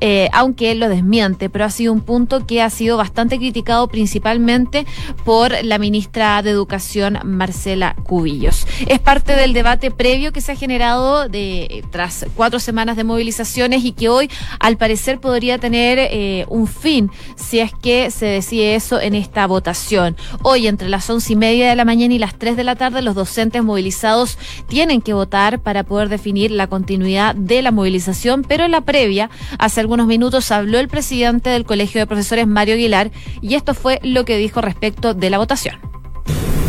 eh, 0.00 0.28
aunque 0.32 0.70
él 0.70 0.78
lo 0.78 0.88
desmiente, 0.88 1.50
pero 1.50 1.64
ha 1.64 1.70
sido 1.70 1.92
un 1.92 2.00
punto 2.00 2.46
que 2.46 2.62
ha 2.62 2.70
sido 2.70 2.96
bastante 2.96 3.38
criticado 3.38 3.88
principalmente 3.88 4.86
por 5.24 5.52
la 5.64 5.78
ministra 5.78 6.40
de 6.42 6.50
Educación, 6.50 7.18
Marcela 7.24 7.96
Cubillos. 8.04 8.66
Es 8.86 9.00
parte 9.00 9.34
del 9.34 9.52
debate 9.52 9.90
previo 9.90 10.32
que 10.32 10.40
se 10.40 10.52
ha 10.52 10.56
generado 10.56 11.28
de, 11.28 11.84
tras 11.90 12.26
cuatro 12.36 12.60
semanas 12.60 12.96
de 12.96 13.04
movilizaciones 13.04 13.84
y 13.84 13.92
que 13.92 14.08
hoy, 14.08 14.30
al 14.60 14.76
parecer, 14.76 15.20
podría 15.20 15.58
tener 15.58 15.98
eh, 15.98 16.46
un 16.48 16.66
fin 16.66 17.10
si 17.36 17.60
es 17.60 17.72
que 17.72 18.10
se 18.10 18.26
decide 18.26 18.74
eso 18.74 19.00
en 19.00 19.14
esta 19.14 19.46
votación. 19.46 20.16
Hoy, 20.42 20.66
entre 20.66 20.88
las 20.88 21.08
once 21.10 21.32
y 21.32 21.36
media 21.36 21.68
de 21.68 21.76
la 21.76 21.84
mañana 21.84 22.14
y 22.14 22.18
las 22.18 22.38
tres 22.38 22.56
de 22.56 22.64
la 22.64 22.76
tarde, 22.76 23.02
los 23.02 23.14
docentes 23.14 23.62
movilizados 23.62 24.38
tienen 24.68 25.00
que 25.00 25.14
votar 25.14 25.60
para 25.60 25.84
poder 25.84 26.08
definir 26.08 26.50
la 26.50 26.66
continuidad 26.66 27.34
de 27.34 27.62
la 27.62 27.70
movilización 27.70 28.17
pero 28.46 28.64
en 28.64 28.72
la 28.72 28.80
previa, 28.80 29.30
hace 29.58 29.80
algunos 29.80 30.06
minutos, 30.06 30.50
habló 30.50 30.78
el 30.78 30.88
presidente 30.88 31.50
del 31.50 31.64
Colegio 31.64 32.00
de 32.00 32.06
Profesores, 32.06 32.46
Mario 32.46 32.74
Aguilar, 32.74 33.10
y 33.40 33.54
esto 33.54 33.74
fue 33.74 34.00
lo 34.02 34.24
que 34.24 34.36
dijo 34.36 34.60
respecto 34.60 35.14
de 35.14 35.30
la 35.30 35.38
votación. 35.38 35.76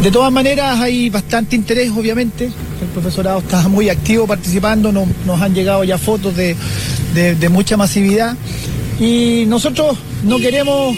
De 0.01 0.12
todas 0.12 0.32
maneras, 0.32 0.79
hay 0.79 1.10
bastante 1.10 1.58
interés, 1.58 1.91
obviamente. 1.91 2.46
El 2.46 2.88
profesorado 2.94 3.39
está 3.39 3.68
muy 3.68 3.89
activo 3.89 4.25
participando, 4.25 4.94
nos, 4.94 5.08
nos 5.25 5.41
han 5.41 5.53
llegado 5.53 5.84
ya 5.84 5.98
fotos 5.98 6.36
de, 6.38 6.56
mucha 7.50 7.75
masividad. 7.75 8.38
Y 8.98 9.44
nosotros 9.48 9.98
no 10.24 10.38
queremos 10.38 10.96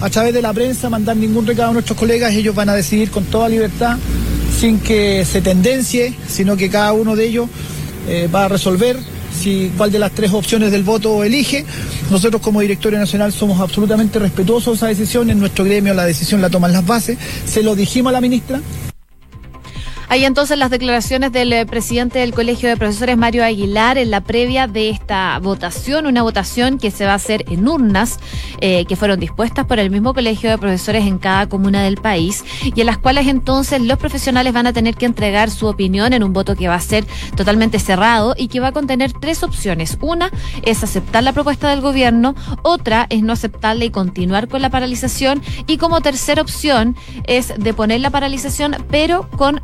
a 0.00 0.10
través 0.10 0.32
de 0.32 0.42
la 0.42 0.52
prensa 0.52 0.88
mandar 0.90 1.16
ningún 1.16 1.46
recado 1.46 1.70
a 1.70 1.72
nuestros 1.72 1.98
colegas, 1.98 2.34
ellos 2.34 2.54
van 2.54 2.68
a 2.68 2.74
decidir 2.74 3.10
con 3.10 3.24
toda 3.24 3.48
libertad, 3.48 3.96
sin 4.60 4.78
que 4.78 5.24
se 5.24 5.40
tendencie, 5.40 6.14
sino 6.28 6.56
que 6.56 6.70
cada 6.70 6.92
uno 6.92 7.16
de 7.16 7.26
ellos 7.26 7.48
eh, 8.08 8.28
va 8.32 8.44
a 8.44 8.48
resolver 8.48 8.96
si 9.36 9.70
cuál 9.76 9.92
de 9.92 9.98
las 9.98 10.12
tres 10.12 10.32
opciones 10.32 10.72
del 10.72 10.82
voto 10.82 11.22
elige. 11.22 11.64
Nosotros 12.10 12.42
como 12.42 12.60
directorio 12.60 12.98
nacional 12.98 13.32
somos 13.32 13.60
absolutamente 13.60 14.18
respetuosos 14.18 14.72
de 14.72 14.76
esa 14.76 14.86
decisión. 14.86 15.30
En 15.30 15.38
nuestro 15.38 15.64
gremio 15.64 15.94
la 15.94 16.04
decisión 16.04 16.40
la 16.40 16.50
toman 16.50 16.72
las 16.72 16.86
bases. 16.86 17.18
Se 17.44 17.62
lo 17.62 17.76
dijimos 17.76 18.10
a 18.10 18.14
la 18.14 18.20
ministra. 18.20 18.60
Hay 20.08 20.24
entonces 20.24 20.56
las 20.56 20.70
declaraciones 20.70 21.32
del 21.32 21.52
eh, 21.52 21.66
presidente 21.66 22.20
del 22.20 22.32
Colegio 22.32 22.68
de 22.68 22.76
Profesores, 22.76 23.16
Mario 23.16 23.44
Aguilar, 23.44 23.98
en 23.98 24.12
la 24.12 24.20
previa 24.20 24.68
de 24.68 24.88
esta 24.88 25.36
votación, 25.40 26.06
una 26.06 26.22
votación 26.22 26.78
que 26.78 26.92
se 26.92 27.06
va 27.06 27.12
a 27.12 27.16
hacer 27.16 27.44
en 27.48 27.66
urnas 27.66 28.20
eh, 28.60 28.84
que 28.84 28.94
fueron 28.94 29.18
dispuestas 29.18 29.66
por 29.66 29.80
el 29.80 29.90
mismo 29.90 30.14
Colegio 30.14 30.48
de 30.48 30.58
Profesores 30.58 31.04
en 31.06 31.18
cada 31.18 31.48
comuna 31.48 31.82
del 31.82 31.96
país 31.96 32.44
y 32.62 32.80
en 32.80 32.86
las 32.86 32.98
cuales 32.98 33.26
entonces 33.26 33.80
los 33.80 33.98
profesionales 33.98 34.52
van 34.52 34.68
a 34.68 34.72
tener 34.72 34.94
que 34.94 35.06
entregar 35.06 35.50
su 35.50 35.66
opinión 35.66 36.12
en 36.12 36.22
un 36.22 36.32
voto 36.32 36.54
que 36.54 36.68
va 36.68 36.76
a 36.76 36.80
ser 36.80 37.04
totalmente 37.36 37.80
cerrado 37.80 38.34
y 38.38 38.46
que 38.46 38.60
va 38.60 38.68
a 38.68 38.72
contener 38.72 39.12
tres 39.12 39.42
opciones. 39.42 39.98
Una 40.00 40.30
es 40.62 40.84
aceptar 40.84 41.24
la 41.24 41.32
propuesta 41.32 41.68
del 41.68 41.80
gobierno, 41.80 42.36
otra 42.62 43.06
es 43.10 43.24
no 43.24 43.32
aceptarla 43.32 43.84
y 43.84 43.90
continuar 43.90 44.46
con 44.46 44.62
la 44.62 44.70
paralización 44.70 45.42
y 45.66 45.78
como 45.78 46.00
tercera 46.00 46.42
opción 46.42 46.96
es 47.24 47.52
de 47.58 47.74
poner 47.74 48.00
la 48.00 48.10
paralización 48.10 48.76
pero 48.88 49.28
con 49.30 49.60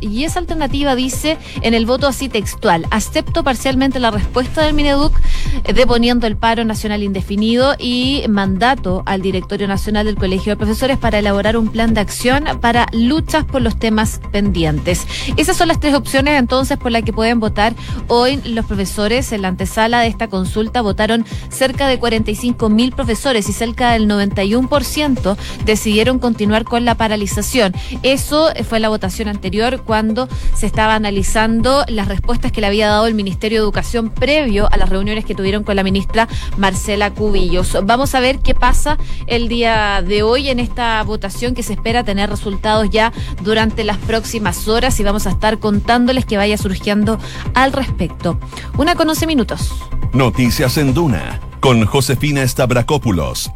y 0.00 0.24
esa 0.24 0.40
alternativa 0.40 0.96
dice 0.96 1.38
en 1.60 1.72
el 1.72 1.86
voto 1.86 2.08
así 2.08 2.28
textual, 2.28 2.84
acepto 2.90 3.44
parcialmente 3.44 4.00
la 4.00 4.10
respuesta 4.10 4.62
del 4.62 4.74
Mineduc 4.74 5.16
eh, 5.62 5.72
deponiendo 5.72 6.26
el 6.26 6.36
paro 6.36 6.64
nacional 6.64 7.04
indefinido 7.04 7.76
y 7.78 8.24
mandato 8.28 9.04
al 9.06 9.22
Directorio 9.22 9.68
Nacional 9.68 10.06
del 10.06 10.16
Colegio 10.16 10.50
de 10.50 10.56
Profesores 10.56 10.98
para 10.98 11.20
elaborar 11.20 11.56
un 11.56 11.68
plan 11.68 11.94
de 11.94 12.00
acción 12.00 12.42
para 12.60 12.88
luchas 12.92 13.44
por 13.44 13.62
los 13.62 13.78
temas 13.78 14.20
pendientes. 14.32 15.06
Esas 15.36 15.56
son 15.56 15.68
las 15.68 15.78
tres 15.78 15.94
opciones 15.94 16.40
entonces 16.40 16.76
por 16.76 16.90
las 16.90 17.04
que 17.04 17.12
pueden 17.12 17.38
votar 17.38 17.72
hoy 18.08 18.40
los 18.44 18.66
profesores. 18.66 19.30
En 19.30 19.42
la 19.42 19.48
antesala 19.48 20.00
de 20.00 20.08
esta 20.08 20.26
consulta 20.26 20.80
votaron 20.80 21.24
cerca 21.50 21.86
de 21.86 22.00
45 22.00 22.68
mil 22.68 22.90
profesores 22.90 23.48
y 23.48 23.52
cerca 23.52 23.92
del 23.92 24.08
91% 24.08 25.36
decidieron 25.64 26.18
continuar 26.18 26.64
con 26.64 26.84
la 26.84 26.96
paralización. 26.96 27.72
Eso 28.02 28.50
fue 28.68 28.80
la 28.80 28.88
votación 28.88 29.28
anterior 29.28 29.51
cuando 29.84 30.28
se 30.54 30.66
estaba 30.66 30.94
analizando 30.94 31.84
las 31.88 32.08
respuestas 32.08 32.52
que 32.52 32.62
le 32.62 32.66
había 32.66 32.88
dado 32.88 33.06
el 33.06 33.14
Ministerio 33.14 33.58
de 33.58 33.64
Educación 33.64 34.08
previo 34.08 34.66
a 34.72 34.78
las 34.78 34.88
reuniones 34.88 35.26
que 35.26 35.34
tuvieron 35.34 35.62
con 35.62 35.76
la 35.76 35.82
ministra 35.82 36.26
Marcela 36.56 37.10
Cubillos. 37.10 37.76
Vamos 37.84 38.14
a 38.14 38.20
ver 38.20 38.38
qué 38.38 38.54
pasa 38.54 38.96
el 39.26 39.48
día 39.48 40.02
de 40.02 40.22
hoy 40.22 40.48
en 40.48 40.58
esta 40.58 41.02
votación 41.02 41.54
que 41.54 41.62
se 41.62 41.74
espera 41.74 42.02
tener 42.02 42.30
resultados 42.30 42.88
ya 42.88 43.12
durante 43.42 43.84
las 43.84 43.98
próximas 43.98 44.68
horas 44.68 44.98
y 45.00 45.04
vamos 45.04 45.26
a 45.26 45.30
estar 45.30 45.58
contándoles 45.58 46.24
que 46.24 46.38
vaya 46.38 46.56
surgiendo 46.56 47.18
al 47.52 47.72
respecto. 47.72 48.40
Una 48.78 48.94
con 48.94 49.08
11 49.08 49.26
minutos. 49.26 49.70
Noticias 50.14 50.78
en 50.78 50.94
Duna 50.94 51.40
con 51.60 51.84
Josefina 51.84 52.46
Stavrakopoulos 52.46 53.50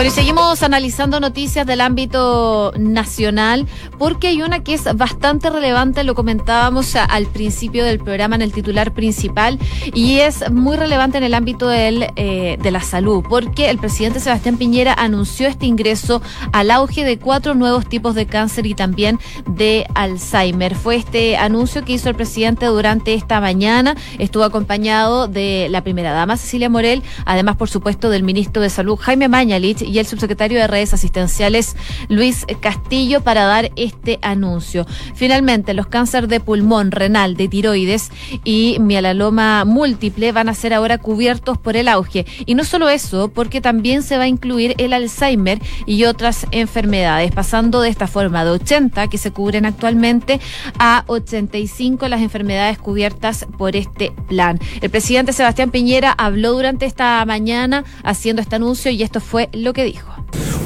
bueno, 0.00 0.14
y 0.14 0.14
seguimos 0.14 0.62
analizando 0.62 1.20
noticias 1.20 1.66
del 1.66 1.82
ámbito 1.82 2.72
nacional, 2.78 3.66
porque 3.98 4.28
hay 4.28 4.40
una 4.40 4.64
que 4.64 4.72
es 4.72 4.84
bastante 4.96 5.50
relevante, 5.50 6.04
lo 6.04 6.14
comentábamos 6.14 6.96
al 6.96 7.26
principio 7.26 7.84
del 7.84 7.98
programa 7.98 8.34
en 8.36 8.40
el 8.40 8.50
titular 8.50 8.94
principal, 8.94 9.58
y 9.92 10.20
es 10.20 10.50
muy 10.50 10.78
relevante 10.78 11.18
en 11.18 11.24
el 11.24 11.34
ámbito 11.34 11.68
del, 11.68 12.06
eh, 12.16 12.56
de 12.62 12.70
la 12.70 12.80
salud, 12.80 13.22
porque 13.28 13.68
el 13.68 13.76
presidente 13.76 14.20
Sebastián 14.20 14.56
Piñera 14.56 14.94
anunció 14.94 15.46
este 15.46 15.66
ingreso 15.66 16.22
al 16.54 16.70
auge 16.70 17.04
de 17.04 17.18
cuatro 17.18 17.54
nuevos 17.54 17.86
tipos 17.86 18.14
de 18.14 18.24
cáncer 18.24 18.64
y 18.64 18.74
también 18.74 19.18
de 19.46 19.86
Alzheimer. 19.94 20.76
Fue 20.76 20.96
este 20.96 21.36
anuncio 21.36 21.84
que 21.84 21.92
hizo 21.92 22.08
el 22.08 22.14
presidente 22.14 22.64
durante 22.64 23.12
esta 23.12 23.38
mañana, 23.38 23.96
estuvo 24.18 24.44
acompañado 24.44 25.28
de 25.28 25.68
la 25.68 25.82
primera 25.82 26.12
dama 26.12 26.38
Cecilia 26.38 26.70
Morel, 26.70 27.02
además, 27.26 27.56
por 27.56 27.68
supuesto, 27.68 28.08
del 28.08 28.22
ministro 28.22 28.62
de 28.62 28.70
Salud 28.70 28.96
Jaime 28.96 29.28
Mañalich 29.28 29.89
y 29.90 29.98
el 29.98 30.06
subsecretario 30.06 30.58
de 30.58 30.66
redes 30.66 30.94
asistenciales 30.94 31.76
Luis 32.08 32.46
Castillo 32.60 33.20
para 33.22 33.44
dar 33.44 33.70
este 33.76 34.18
anuncio. 34.22 34.86
Finalmente, 35.14 35.74
los 35.74 35.86
cánceres 35.86 36.28
de 36.28 36.40
pulmón, 36.40 36.92
renal, 36.92 37.36
de 37.36 37.48
tiroides 37.48 38.10
y 38.44 38.78
mielaloma 38.80 39.64
múltiple 39.64 40.32
van 40.32 40.48
a 40.48 40.54
ser 40.54 40.72
ahora 40.72 40.98
cubiertos 40.98 41.58
por 41.58 41.76
el 41.76 41.88
auge. 41.88 42.26
Y 42.46 42.54
no 42.54 42.64
solo 42.64 42.88
eso, 42.88 43.28
porque 43.28 43.60
también 43.60 44.02
se 44.02 44.16
va 44.16 44.24
a 44.24 44.28
incluir 44.28 44.74
el 44.78 44.92
Alzheimer 44.92 45.60
y 45.86 46.04
otras 46.04 46.46
enfermedades, 46.52 47.32
pasando 47.32 47.80
de 47.80 47.88
esta 47.88 48.06
forma 48.06 48.44
de 48.44 48.50
80 48.50 49.08
que 49.08 49.18
se 49.18 49.32
cubren 49.32 49.66
actualmente 49.66 50.40
a 50.78 51.04
85 51.06 52.08
las 52.08 52.20
enfermedades 52.20 52.78
cubiertas 52.78 53.46
por 53.58 53.76
este 53.76 54.12
plan. 54.28 54.58
El 54.80 54.90
presidente 54.90 55.32
Sebastián 55.32 55.70
Piñera 55.70 56.12
habló 56.16 56.52
durante 56.52 56.86
esta 56.86 57.24
mañana 57.24 57.84
haciendo 58.02 58.42
este 58.42 58.56
anuncio 58.56 58.90
y 58.90 59.02
esto 59.02 59.20
fue 59.20 59.48
lo 59.52 59.72
que 59.72 59.79
dijo. 59.84 60.10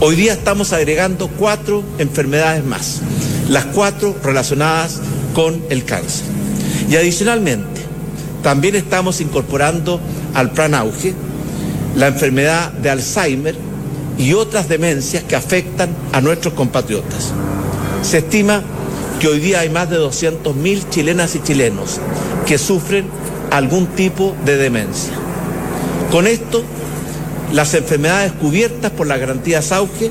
Hoy 0.00 0.16
día 0.16 0.33
estamos 0.33 0.73
agregando 0.73 1.28
cuatro 1.28 1.83
enfermedades 1.99 2.64
más, 2.64 3.00
las 3.49 3.64
cuatro 3.66 4.14
relacionadas 4.23 5.00
con 5.35 5.62
el 5.71 5.85
cáncer. 5.85 6.26
Y 6.90 6.97
adicionalmente, 6.97 7.80
también 8.42 8.75
estamos 8.75 9.21
incorporando 9.21 10.00
al 10.35 10.50
plan 10.50 10.75
auge 10.75 11.14
la 11.97 12.09
enfermedad 12.09 12.73
de 12.73 12.90
Alzheimer 12.90 13.56
y 14.18 14.33
otras 14.33 14.68
demencias 14.68 15.25
que 15.25 15.37
afectan 15.37 15.90
a 16.12 16.21
nuestros 16.21 16.54
compatriotas. 16.54 17.33
Se 18.02 18.18
estima 18.18 18.62
que 19.21 19.28
hoy 19.28 19.40
día 19.40 19.61
hay 19.61 19.71
más 19.71 19.88
de 19.90 19.99
200.000 19.99 20.88
chilenas 20.90 21.35
y 21.35 21.42
chilenos 21.42 22.00
que 22.47 22.59
sufren 22.59 23.06
algún 23.50 23.87
tipo 23.87 24.35
de 24.44 24.56
demencia. 24.56 25.14
Con 26.11 26.26
esto 26.26 26.62
las 27.55 27.73
enfermedades 27.75 28.33
cubiertas 28.33 28.91
por 28.91 29.07
la 29.07 29.17
garantía 29.17 29.63
Sauge 29.63 30.11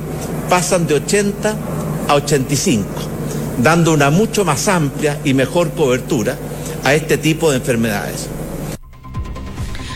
pasan 0.49 0.87
de 0.87 0.93
80 0.93 1.55
a 2.07 2.15
85, 2.15 2.85
dando 3.61 3.91
una 3.91 4.09
mucho 4.09 4.45
más 4.45 4.69
amplia 4.69 5.19
y 5.25 5.33
mejor 5.33 5.71
cobertura 5.71 6.37
a 6.85 6.93
este 6.93 7.17
tipo 7.17 7.51
de 7.51 7.57
enfermedades. 7.57 8.29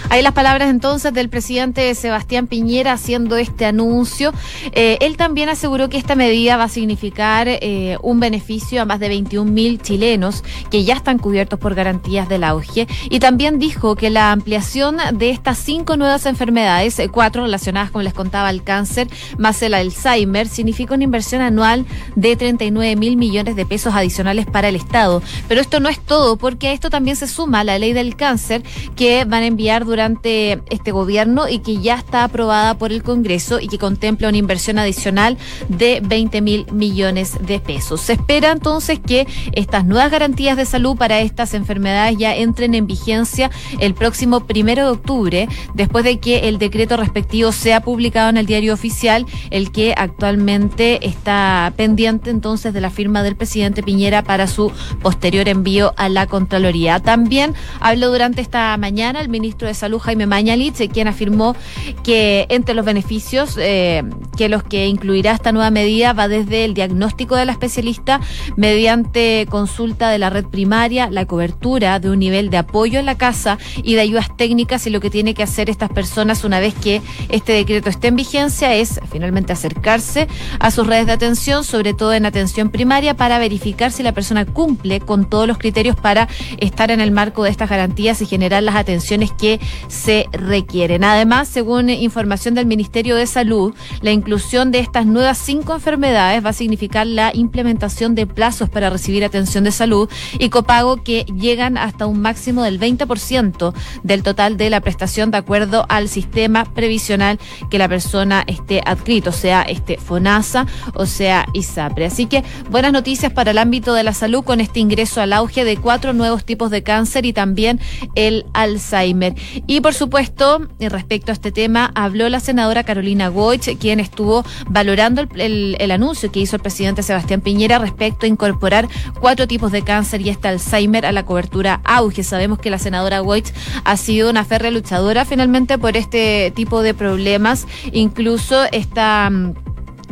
Hay 0.09 0.21
las 0.21 0.31
palabras 0.31 0.69
entonces 0.69 1.11
del 1.11 1.27
presidente 1.27 1.93
Sebastián 1.93 2.47
Piñera 2.47 2.93
haciendo 2.93 3.35
este 3.35 3.65
anuncio. 3.65 4.31
Eh, 4.71 4.97
él 5.01 5.17
también 5.17 5.49
aseguró 5.49 5.89
que 5.89 5.97
esta 5.97 6.15
medida 6.15 6.55
va 6.55 6.63
a 6.63 6.69
significar 6.69 7.49
eh, 7.49 7.97
un 8.01 8.21
beneficio 8.21 8.81
a 8.81 8.85
más 8.85 9.01
de 9.01 9.09
21 9.09 9.51
mil 9.51 9.81
chilenos 9.81 10.45
que 10.71 10.85
ya 10.85 10.93
están 10.93 11.17
cubiertos 11.17 11.59
por 11.59 11.75
garantías 11.75 12.29
del 12.29 12.45
auge. 12.45 12.87
Y 13.09 13.19
también 13.19 13.59
dijo 13.59 13.97
que 13.97 14.09
la 14.09 14.31
ampliación 14.31 14.97
de 15.13 15.29
estas 15.29 15.57
cinco 15.57 15.97
nuevas 15.97 16.25
enfermedades, 16.25 16.97
eh, 16.99 17.09
cuatro 17.09 17.43
relacionadas, 17.43 17.91
como 17.91 18.03
les 18.03 18.13
contaba, 18.13 18.47
al 18.47 18.63
cáncer, 18.63 19.09
más 19.37 19.61
el 19.61 19.73
Alzheimer, 19.73 20.47
significa 20.47 20.93
una 20.93 21.03
inversión 21.03 21.41
anual 21.41 21.85
de 22.15 22.37
39 22.37 22.95
mil 22.95 23.17
millones 23.17 23.57
de 23.57 23.65
pesos 23.65 23.93
adicionales 23.93 24.45
para 24.45 24.69
el 24.69 24.77
Estado. 24.77 25.21
Pero 25.49 25.59
esto 25.59 25.81
no 25.81 25.89
es 25.89 25.99
todo, 25.99 26.37
porque 26.37 26.69
a 26.69 26.71
esto 26.71 26.89
también 26.89 27.17
se 27.17 27.27
suma 27.27 27.65
la 27.65 27.77
ley 27.77 27.91
del 27.91 28.15
cáncer 28.15 28.63
que 28.95 29.25
van 29.25 29.43
a 29.43 29.47
enviar 29.47 29.83
durante 29.83 29.96
durante 29.97 30.61
este 30.69 30.91
gobierno 30.91 31.49
y 31.49 31.57
que 31.57 31.79
ya 31.79 31.95
está 31.95 32.23
aprobada 32.23 32.77
por 32.77 32.91
el 32.91 33.01
Congreso 33.01 33.59
y 33.59 33.67
que 33.67 33.79
contempla 33.79 34.29
una 34.29 34.37
inversión 34.37 34.77
adicional 34.77 35.39
de 35.69 36.01
20 36.05 36.39
mil 36.41 36.71
millones 36.71 37.33
de 37.41 37.59
pesos. 37.59 38.01
Se 38.01 38.13
espera 38.13 38.51
entonces 38.51 38.99
que 38.99 39.25
estas 39.53 39.85
nuevas 39.85 40.11
garantías 40.11 40.55
de 40.55 40.65
salud 40.65 40.95
para 40.95 41.19
estas 41.21 41.55
enfermedades 41.55 42.15
ya 42.19 42.35
entren 42.35 42.75
en 42.75 42.85
vigencia 42.85 43.49
el 43.79 43.95
próximo 43.95 44.41
primero 44.41 44.83
de 44.85 44.91
octubre, 44.91 45.49
después 45.73 46.05
de 46.05 46.19
que 46.19 46.47
el 46.47 46.59
decreto 46.59 46.95
respectivo 46.95 47.51
sea 47.51 47.81
publicado 47.81 48.29
en 48.29 48.37
el 48.37 48.45
diario 48.45 48.75
oficial, 48.75 49.25
el 49.49 49.71
que 49.71 49.95
actualmente 49.97 51.07
está 51.07 51.73
pendiente 51.75 52.29
entonces 52.29 52.71
de 52.71 52.81
la 52.81 52.91
firma 52.91 53.23
del 53.23 53.35
presidente 53.35 53.81
Piñera 53.81 54.21
para 54.21 54.45
su 54.45 54.71
posterior 55.01 55.49
envío 55.49 55.95
a 55.97 56.07
la 56.07 56.27
Contraloría. 56.27 56.99
También 56.99 57.55
habló 57.79 58.11
durante 58.11 58.41
esta 58.41 58.77
mañana 58.77 59.21
el 59.21 59.29
ministro 59.29 59.67
de 59.67 59.73
Salud 59.73 59.86
Jaime 59.99 60.27
Mañalich, 60.27 60.89
quien 60.91 61.07
afirmó 61.07 61.55
que 62.03 62.45
entre 62.49 62.75
los 62.75 62.85
beneficios 62.85 63.55
eh, 63.57 64.03
que 64.37 64.49
los 64.49 64.63
que 64.63 64.87
incluirá 64.87 65.31
esta 65.31 65.51
nueva 65.51 65.71
medida 65.71 66.13
va 66.13 66.27
desde 66.27 66.65
el 66.65 66.73
diagnóstico 66.73 67.35
de 67.35 67.45
la 67.45 67.53
especialista 67.53 68.21
mediante 68.55 69.47
consulta 69.49 70.09
de 70.09 70.19
la 70.19 70.29
red 70.29 70.45
primaria, 70.45 71.09
la 71.09 71.25
cobertura 71.25 71.99
de 71.99 72.09
un 72.09 72.19
nivel 72.19 72.49
de 72.49 72.57
apoyo 72.57 72.99
en 72.99 73.05
la 73.05 73.17
casa 73.17 73.57
y 73.83 73.95
de 73.95 74.01
ayudas 74.01 74.35
técnicas 74.37 74.85
y 74.85 74.89
lo 74.89 74.99
que 74.99 75.09
tiene 75.09 75.33
que 75.33 75.43
hacer 75.43 75.69
estas 75.69 75.89
personas 75.89 76.43
una 76.43 76.59
vez 76.59 76.73
que 76.75 77.01
este 77.29 77.53
decreto 77.53 77.89
esté 77.89 78.09
en 78.09 78.15
vigencia 78.15 78.75
es 78.75 78.99
finalmente 79.11 79.53
acercarse 79.53 80.27
a 80.59 80.71
sus 80.71 80.85
redes 80.87 81.07
de 81.07 81.13
atención, 81.13 81.63
sobre 81.63 81.93
todo 81.93 82.13
en 82.13 82.25
atención 82.25 82.69
primaria, 82.69 83.15
para 83.15 83.39
verificar 83.39 83.91
si 83.91 84.03
la 84.03 84.13
persona 84.13 84.45
cumple 84.45 84.99
con 84.99 85.29
todos 85.29 85.47
los 85.47 85.57
criterios 85.57 85.95
para 85.95 86.27
estar 86.57 86.91
en 86.91 87.01
el 87.01 87.11
marco 87.11 87.43
de 87.43 87.49
estas 87.49 87.69
garantías 87.69 88.21
y 88.21 88.25
generar 88.25 88.63
las 88.63 88.75
atenciones 88.75 89.31
que 89.31 89.59
se 89.87 90.27
requieren. 90.31 91.03
Además, 91.03 91.47
según 91.47 91.89
información 91.89 92.53
del 92.55 92.65
Ministerio 92.65 93.15
de 93.15 93.27
Salud, 93.27 93.73
la 94.01 94.11
inclusión 94.11 94.71
de 94.71 94.79
estas 94.79 95.05
nuevas 95.05 95.37
cinco 95.37 95.73
enfermedades 95.73 96.43
va 96.43 96.49
a 96.49 96.53
significar 96.53 97.07
la 97.07 97.31
implementación 97.33 98.15
de 98.15 98.27
plazos 98.27 98.69
para 98.69 98.89
recibir 98.89 99.23
atención 99.23 99.63
de 99.63 99.71
salud 99.71 100.09
y 100.39 100.49
copago 100.49 101.03
que 101.03 101.25
llegan 101.35 101.77
hasta 101.77 102.05
un 102.05 102.21
máximo 102.21 102.63
del 102.63 102.79
20% 102.79 103.73
del 104.03 104.23
total 104.23 104.57
de 104.57 104.69
la 104.69 104.81
prestación 104.81 105.31
de 105.31 105.37
acuerdo 105.37 105.85
al 105.89 106.09
sistema 106.09 106.65
previsional 106.65 107.39
que 107.69 107.77
la 107.77 107.87
persona 107.87 108.43
esté 108.47 108.81
adscrito, 108.85 109.31
sea 109.31 109.61
este 109.63 109.97
FONASA 109.97 110.65
o 110.93 111.05
sea 111.05 111.45
ISAPRE. 111.53 112.05
Así 112.05 112.25
que 112.25 112.43
buenas 112.69 112.93
noticias 112.93 113.31
para 113.31 113.51
el 113.51 113.57
ámbito 113.57 113.93
de 113.93 114.03
la 114.03 114.13
salud 114.13 114.43
con 114.43 114.61
este 114.61 114.79
ingreso 114.79 115.21
al 115.21 115.33
auge 115.33 115.63
de 115.63 115.77
cuatro 115.77 116.13
nuevos 116.13 116.45
tipos 116.45 116.71
de 116.71 116.83
cáncer 116.83 117.25
y 117.25 117.33
también 117.33 117.79
el 118.15 118.45
Alzheimer. 118.53 119.35
Y 119.67 119.81
por 119.81 119.93
supuesto, 119.93 120.61
respecto 120.79 121.31
a 121.31 121.33
este 121.33 121.51
tema, 121.51 121.91
habló 121.93 122.29
la 122.29 122.39
senadora 122.39 122.83
Carolina 122.83 123.27
Goich, 123.27 123.77
quien 123.77 123.99
estuvo 123.99 124.45
valorando 124.69 125.27
el, 125.35 125.75
el, 125.77 125.91
anuncio 125.91 126.31
que 126.31 126.39
hizo 126.39 126.55
el 126.55 126.61
presidente 126.61 127.03
Sebastián 127.03 127.41
Piñera 127.41 127.77
respecto 127.77 128.25
a 128.25 128.29
incorporar 128.29 128.87
cuatro 129.19 129.45
tipos 129.45 129.73
de 129.73 129.81
cáncer 129.81 130.21
y 130.21 130.29
este 130.29 130.47
Alzheimer 130.47 131.05
a 131.05 131.11
la 131.11 131.25
cobertura 131.25 131.81
auge. 131.83 132.23
Sabemos 132.23 132.59
que 132.59 132.69
la 132.69 132.79
senadora 132.79 133.19
Goich 133.19 133.53
ha 133.83 133.97
sido 133.97 134.29
una 134.29 134.45
férrea 134.45 134.71
luchadora 134.71 135.25
finalmente 135.25 135.77
por 135.77 135.97
este 135.97 136.51
tipo 136.55 136.81
de 136.81 136.93
problemas. 136.93 137.67
Incluso 137.91 138.63
está 138.71 139.29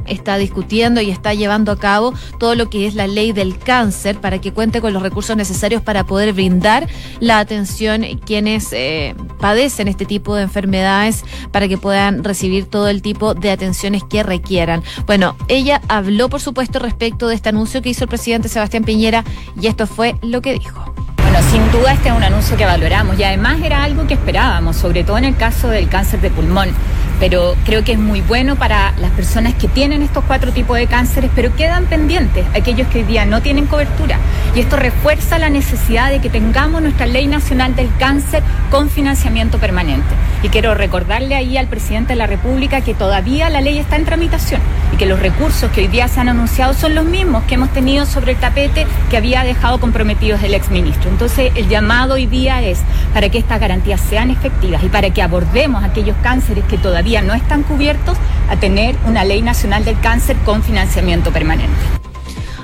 está 0.07 0.37
discutiendo 0.37 1.01
y 1.01 1.09
está 1.09 1.33
llevando 1.33 1.71
a 1.71 1.77
cabo 1.77 2.13
todo 2.39 2.55
lo 2.55 2.69
que 2.69 2.87
es 2.87 2.95
la 2.95 3.07
ley 3.07 3.31
del 3.31 3.57
cáncer 3.57 4.19
para 4.19 4.39
que 4.39 4.51
cuente 4.51 4.81
con 4.81 4.93
los 4.93 5.01
recursos 5.01 5.35
necesarios 5.35 5.81
para 5.81 6.05
poder 6.05 6.33
brindar 6.33 6.87
la 7.19 7.39
atención 7.39 8.03
quienes 8.25 8.71
eh, 8.71 9.15
padecen 9.39 9.87
este 9.87 10.05
tipo 10.05 10.35
de 10.35 10.43
enfermedades 10.43 11.23
para 11.51 11.67
que 11.67 11.77
puedan 11.77 12.23
recibir 12.23 12.65
todo 12.65 12.89
el 12.89 13.01
tipo 13.01 13.33
de 13.33 13.51
atenciones 13.51 14.03
que 14.03 14.23
requieran. 14.23 14.83
Bueno, 15.05 15.35
ella 15.47 15.81
habló 15.87 16.29
por 16.29 16.41
supuesto 16.41 16.79
respecto 16.79 17.27
de 17.27 17.35
este 17.35 17.49
anuncio 17.49 17.81
que 17.81 17.89
hizo 17.89 18.05
el 18.05 18.09
presidente 18.09 18.49
Sebastián 18.49 18.83
Piñera 18.83 19.23
y 19.59 19.67
esto 19.67 19.87
fue 19.87 20.15
lo 20.21 20.41
que 20.41 20.53
dijo. 20.53 20.93
Bueno, 21.17 21.39
sin 21.51 21.71
duda 21.71 21.93
este 21.93 22.09
es 22.09 22.15
un 22.15 22.23
anuncio 22.23 22.55
que 22.55 22.65
valoramos 22.65 23.19
y 23.19 23.23
además 23.23 23.59
era 23.63 23.83
algo 23.83 24.07
que 24.07 24.13
esperábamos, 24.13 24.75
sobre 24.75 25.03
todo 25.03 25.17
en 25.17 25.25
el 25.25 25.35
caso 25.35 25.67
del 25.69 25.89
cáncer 25.89 26.21
de 26.21 26.29
pulmón 26.29 26.69
pero 27.19 27.55
creo 27.65 27.83
que 27.83 27.93
es 27.93 27.99
muy 27.99 28.21
bueno 28.21 28.55
para 28.55 28.93
las 28.99 29.11
personas 29.11 29.53
que 29.53 29.67
tienen 29.67 30.01
estos 30.01 30.23
cuatro 30.25 30.51
tipos 30.51 30.77
de 30.77 30.87
cánceres, 30.87 31.31
pero 31.35 31.55
quedan 31.55 31.85
pendientes 31.85 32.45
aquellos 32.53 32.87
que 32.87 32.99
hoy 32.99 33.03
día 33.05 33.25
no 33.25 33.41
tienen 33.41 33.67
cobertura. 33.67 34.17
Y 34.55 34.59
esto 34.59 34.75
refuerza 34.75 35.37
la 35.39 35.49
necesidad 35.49 36.09
de 36.09 36.19
que 36.19 36.29
tengamos 36.29 36.81
nuestra 36.81 37.05
ley 37.05 37.27
nacional 37.27 37.75
del 37.75 37.89
cáncer 37.97 38.43
con 38.69 38.89
financiamiento 38.89 39.59
permanente. 39.59 40.07
Y 40.43 40.49
quiero 40.49 40.75
recordarle 40.75 41.35
ahí 41.35 41.57
al 41.57 41.67
presidente 41.67 42.13
de 42.13 42.17
la 42.17 42.27
República 42.27 42.81
que 42.81 42.93
todavía 42.93 43.49
la 43.49 43.61
ley 43.61 43.77
está 43.79 43.95
en 43.95 44.05
tramitación 44.05 44.61
y 44.93 44.97
que 44.97 45.05
los 45.05 45.19
recursos 45.19 45.71
que 45.71 45.81
hoy 45.81 45.87
día 45.87 46.07
se 46.07 46.19
han 46.19 46.29
anunciado 46.29 46.73
son 46.73 46.95
los 46.95 47.05
mismos 47.05 47.43
que 47.43 47.55
hemos 47.55 47.69
tenido 47.69 48.05
sobre 48.05 48.33
el 48.33 48.37
tapete 48.37 48.85
que 49.09 49.17
había 49.17 49.43
dejado 49.43 49.79
comprometidos 49.79 50.43
el 50.43 50.53
exministro. 50.53 51.09
Entonces, 51.09 51.51
el 51.55 51.67
llamado 51.67 52.15
hoy 52.15 52.25
día 52.25 52.61
es 52.61 52.79
para 53.13 53.29
que 53.29 53.37
estas 53.37 53.59
garantías 53.59 54.01
sean 54.01 54.29
efectivas 54.29 54.83
y 54.83 54.87
para 54.87 55.09
que 55.09 55.21
abordemos 55.21 55.83
aquellos 55.83 56.15
cánceres 56.21 56.63
que 56.65 56.77
todavía 56.77 57.04
no 57.05 57.33
están 57.35 57.61
cubiertos 57.63 58.17
a 58.49 58.55
tener 58.55 58.95
una 59.05 59.23
ley 59.23 59.41
nacional 59.41 59.85
del 59.85 59.99
cáncer 59.99 60.35
con 60.37 60.63
financiamiento 60.63 61.31
permanente. 61.31 61.75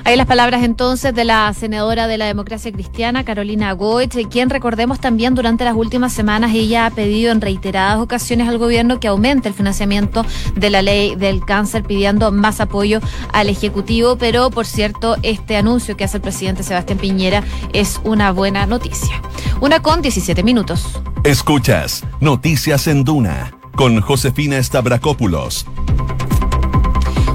Ahí 0.04 0.16
las 0.16 0.26
palabras 0.26 0.64
entonces 0.64 1.14
de 1.14 1.24
la 1.24 1.54
senadora 1.54 2.08
de 2.08 2.18
la 2.18 2.26
democracia 2.26 2.72
cristiana, 2.72 3.24
Carolina 3.24 3.70
Goetz, 3.70 4.16
quien 4.28 4.50
recordemos 4.50 4.98
también 4.98 5.36
durante 5.36 5.64
las 5.64 5.76
últimas 5.76 6.12
semanas 6.12 6.50
ella 6.54 6.86
ha 6.86 6.90
pedido 6.90 7.30
en 7.30 7.40
reiteradas 7.40 8.00
ocasiones 8.00 8.48
al 8.48 8.58
gobierno 8.58 8.98
que 8.98 9.06
aumente 9.06 9.46
el 9.46 9.54
financiamiento 9.54 10.26
de 10.56 10.70
la 10.70 10.82
ley 10.82 11.14
del 11.14 11.44
cáncer, 11.44 11.84
pidiendo 11.84 12.32
más 12.32 12.60
apoyo 12.60 12.98
al 13.32 13.48
Ejecutivo. 13.48 14.16
Pero, 14.16 14.50
por 14.50 14.66
cierto, 14.66 15.16
este 15.22 15.56
anuncio 15.56 15.96
que 15.96 16.02
hace 16.02 16.16
el 16.16 16.22
presidente 16.22 16.64
Sebastián 16.64 16.98
Piñera 16.98 17.44
es 17.72 18.00
una 18.02 18.32
buena 18.32 18.66
noticia. 18.66 19.22
Una 19.60 19.80
con 19.80 20.02
17 20.02 20.42
minutos. 20.42 21.00
Escuchas 21.22 22.04
Noticias 22.18 22.88
en 22.88 23.04
Duna 23.04 23.61
con 23.74 24.00
Josefina 24.00 24.62
Stavrakopoulos. 24.62 25.66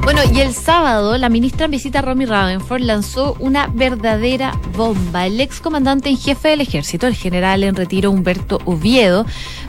Bueno, 0.07 0.21
y 0.33 0.39
el 0.39 0.53
sábado 0.53 1.17
la 1.17 1.27
ministra 1.27 1.65
en 1.65 1.71
visita 1.71 2.01
Romy 2.01 2.25
Ravenford 2.25 2.81
lanzó 2.81 3.35
una 3.39 3.67
verdadera 3.67 4.57
bomba. 4.77 5.25
El 5.25 5.41
ex 5.41 5.59
comandante 5.59 6.07
en 6.07 6.17
jefe 6.17 6.47
del 6.47 6.61
ejército, 6.61 7.07
el 7.07 7.15
general 7.15 7.65
en 7.65 7.75
retiro 7.75 8.09
Humberto 8.11 8.59
Oviedo, 8.63 9.25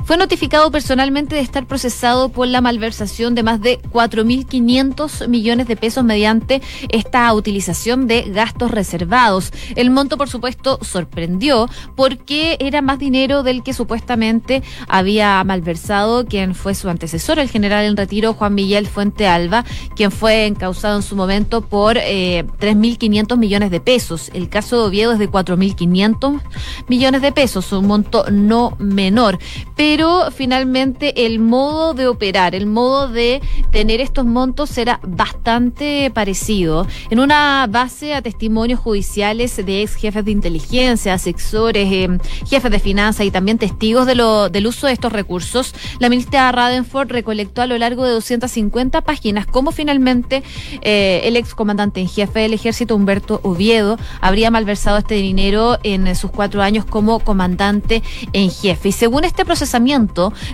fue 0.09 0.17
notificado 0.17 0.71
personalmente 0.71 1.35
de 1.35 1.43
estar 1.43 1.67
procesado 1.67 2.30
por 2.30 2.49
la 2.49 2.63
malversación 2.63 3.35
de 3.35 3.43
más 3.43 3.61
de 3.61 3.78
4.500 3.93 5.28
millones 5.28 5.69
de 5.69 5.76
pesos 5.76 6.02
mediante 6.02 6.63
esta 6.89 7.30
utilización 7.35 8.06
de 8.06 8.23
gastos 8.23 8.71
reservados. 8.71 9.52
El 9.76 9.91
monto, 9.91 10.17
por 10.17 10.30
supuesto, 10.30 10.78
sorprendió 10.80 11.69
porque 11.95 12.56
era 12.59 12.80
más 12.80 12.99
dinero 12.99 13.43
del 13.43 13.63
que 13.63 13.75
supuestamente 13.75 14.63
había 14.89 15.45
malversado 15.45 16.25
quien 16.25 16.54
fue 16.54 16.75
su 16.75 16.89
antecesor, 16.89 17.39
el 17.39 17.50
general 17.50 17.85
en 17.85 17.99
retiro 17.99 18.32
Juan 18.32 18.54
Miguel 18.54 18.87
Fuente 18.87 19.26
Alba, 19.26 19.67
quien 19.95 20.11
fue 20.11 20.47
encausado 20.47 20.97
en 20.97 21.02
su 21.02 21.17
momento 21.17 21.61
por 21.61 21.99
eh, 21.99 22.47
3.500 22.61 23.37
millones 23.37 23.71
de 23.71 23.80
pesos. 23.80 24.30
El 24.32 24.49
caso 24.49 24.80
de 24.80 24.89
Oviedo 24.89 25.13
es 25.13 25.19
de 25.19 25.30
4.500 25.30 26.41
millones 26.89 27.21
de 27.21 27.30
pesos, 27.30 27.71
un 27.73 27.87
monto 27.87 28.25
no 28.30 28.75
menor. 28.78 29.39
Pero 29.76 29.98
finalmente 30.30 31.26
el 31.26 31.41
modo 31.41 31.95
de 31.95 32.06
operar, 32.06 32.54
el 32.54 32.67
modo 32.67 33.08
de 33.08 33.41
tener 33.73 34.00
estos 34.00 34.25
montos 34.25 34.78
era 34.78 35.00
bastante 35.02 36.11
parecido. 36.15 36.87
En 37.11 37.19
una 37.19 37.67
base 37.69 38.15
a 38.15 38.23
testimonios 38.23 38.78
judiciales 38.78 39.56
de 39.56 39.82
ex 39.82 39.97
jefes 39.97 40.25
de 40.25 40.30
inteligencia, 40.30 41.15
asesores, 41.15 41.89
eh, 41.91 42.19
jefes 42.47 42.71
de 42.71 42.78
finanzas 42.78 43.26
y 43.26 43.30
también 43.30 43.58
testigos 43.58 44.06
de 44.06 44.15
lo, 44.15 44.49
del 44.49 44.67
uso 44.67 44.87
de 44.87 44.93
estos 44.93 45.13
recursos, 45.13 45.75
la 45.99 46.08
ministra 46.08 46.52
Radenford 46.52 47.11
recolectó 47.11 47.63
a 47.63 47.67
lo 47.67 47.76
largo 47.76 48.04
de 48.04 48.13
250 48.13 49.00
páginas 49.00 49.47
cómo 49.47 49.73
finalmente 49.73 50.43
eh, 50.82 51.23
el 51.25 51.37
ex 51.37 51.54
comandante 51.54 52.00
en 52.00 52.08
jefe 52.08 52.41
del 52.41 52.54
ejército, 52.54 52.95
Humberto 52.95 53.41
Oviedo, 53.43 53.99
habría 54.21 54.50
malversado 54.50 54.99
este 54.99 55.17
dinero 55.17 55.78
en 55.82 56.15
sus 56.15 56.30
cuatro 56.30 56.63
años 56.63 56.84
como 56.84 57.19
comandante 57.19 58.02
en 58.32 58.50
jefe. 58.50 58.91
Y 58.91 58.93
según 58.93 59.25
este 59.25 59.45
procesamiento, 59.45 59.88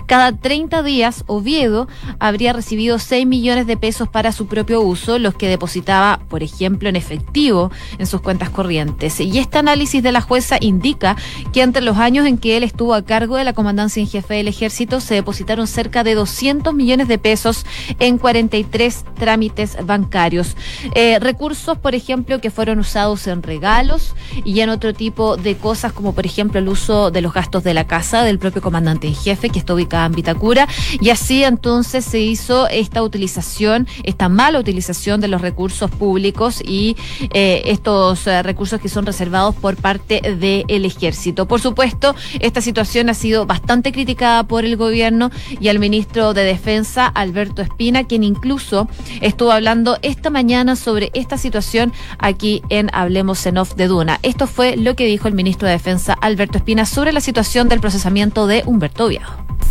cada 0.05 0.31
30 0.31 0.81
días 0.83 1.23
Oviedo 1.27 1.87
habría 2.19 2.53
recibido 2.53 2.99
6 2.99 3.25
millones 3.27 3.67
de 3.67 3.75
pesos 3.75 4.07
para 4.07 4.31
su 4.31 4.47
propio 4.47 4.81
uso, 4.81 5.19
los 5.19 5.35
que 5.35 5.49
depositaba, 5.49 6.21
por 6.29 6.41
ejemplo, 6.41 6.87
en 6.87 6.95
efectivo 6.95 7.71
en 7.97 8.07
sus 8.07 8.21
cuentas 8.21 8.49
corrientes. 8.49 9.19
Y 9.19 9.37
este 9.39 9.57
análisis 9.57 10.01
de 10.01 10.11
la 10.11 10.21
jueza 10.21 10.57
indica 10.61 11.17
que 11.51 11.61
entre 11.61 11.81
los 11.81 11.97
años 11.97 12.25
en 12.25 12.37
que 12.37 12.55
él 12.55 12.63
estuvo 12.63 12.93
a 12.93 13.03
cargo 13.03 13.35
de 13.35 13.43
la 13.43 13.53
comandancia 13.53 13.99
en 13.99 14.07
jefe 14.07 14.35
del 14.35 14.47
ejército 14.47 15.01
se 15.01 15.15
depositaron 15.15 15.67
cerca 15.67 16.03
de 16.03 16.15
200 16.15 16.73
millones 16.73 17.07
de 17.07 17.17
pesos 17.17 17.65
en 17.99 18.17
43 18.17 19.05
trámites 19.17 19.77
bancarios. 19.85 20.55
Eh, 20.93 21.19
recursos, 21.19 21.77
por 21.77 21.93
ejemplo, 21.93 22.39
que 22.39 22.51
fueron 22.51 22.79
usados 22.79 23.27
en 23.27 23.43
regalos 23.43 24.15
y 24.43 24.61
en 24.61 24.69
otro 24.69 24.93
tipo 24.93 25.35
de 25.35 25.57
cosas, 25.57 25.91
como 25.91 26.13
por 26.13 26.25
ejemplo 26.25 26.59
el 26.59 26.69
uso 26.69 27.11
de 27.11 27.21
los 27.21 27.33
gastos 27.33 27.63
de 27.63 27.73
la 27.73 27.85
casa 27.85 28.23
del 28.23 28.39
propio 28.39 28.61
comandante 28.61 29.07
en 29.07 29.15
jefe, 29.15 29.24
que 29.25 29.59
está 29.59 29.73
ubicada 29.73 30.05
en 30.05 30.11
Vitacura. 30.11 30.67
Y 31.01 31.09
así 31.09 31.43
entonces 31.43 32.05
se 32.05 32.19
hizo 32.19 32.67
esta 32.67 33.01
utilización, 33.01 33.87
esta 34.03 34.29
mala 34.29 34.59
utilización 34.59 35.19
de 35.19 35.27
los 35.27 35.41
recursos 35.41 35.89
públicos 35.89 36.61
y 36.63 36.95
eh, 37.33 37.63
estos 37.65 38.27
eh, 38.27 38.43
recursos 38.43 38.79
que 38.79 38.87
son 38.87 39.05
reservados 39.05 39.55
por 39.55 39.77
parte 39.77 40.21
del 40.21 40.85
ejército. 40.85 41.47
Por 41.47 41.59
supuesto, 41.59 42.15
esta 42.39 42.61
situación 42.61 43.09
ha 43.09 43.15
sido 43.15 43.47
bastante 43.47 43.91
criticada 43.91 44.43
por 44.43 44.63
el 44.63 44.77
gobierno 44.77 45.31
y 45.59 45.69
al 45.69 45.79
ministro 45.79 46.33
de 46.35 46.43
Defensa, 46.43 47.07
Alberto 47.07 47.63
Espina, 47.63 48.03
quien 48.03 48.23
incluso 48.23 48.87
estuvo 49.21 49.51
hablando 49.51 49.97
esta 50.03 50.29
mañana 50.29 50.75
sobre 50.75 51.09
esta 51.15 51.37
situación 51.37 51.91
aquí 52.19 52.61
en 52.69 52.89
Hablemos 52.93 53.43
en 53.47 53.57
Off 53.57 53.73
de 53.75 53.87
Duna. 53.87 54.19
Esto 54.21 54.45
fue 54.45 54.77
lo 54.77 54.95
que 54.95 55.05
dijo 55.07 55.27
el 55.27 55.33
ministro 55.33 55.67
de 55.67 55.73
Defensa 55.73 56.13
Alberto 56.13 56.59
Espina 56.59 56.85
sobre 56.85 57.11
la 57.11 57.21
situación 57.21 57.69
del 57.69 57.79
procesamiento 57.79 58.45
de 58.45 58.61
Humberto 58.65 59.07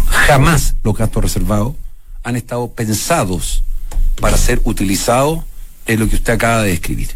Jamás 0.06 0.74
los 0.82 0.96
gastos 0.96 1.22
reservados 1.22 1.74
han 2.22 2.36
estado 2.36 2.70
pensados 2.72 3.62
para 4.20 4.36
ser 4.36 4.60
utilizados 4.64 5.40
en 5.86 6.00
lo 6.00 6.08
que 6.08 6.16
usted 6.16 6.32
acaba 6.32 6.62
de 6.62 6.70
describir. 6.70 7.10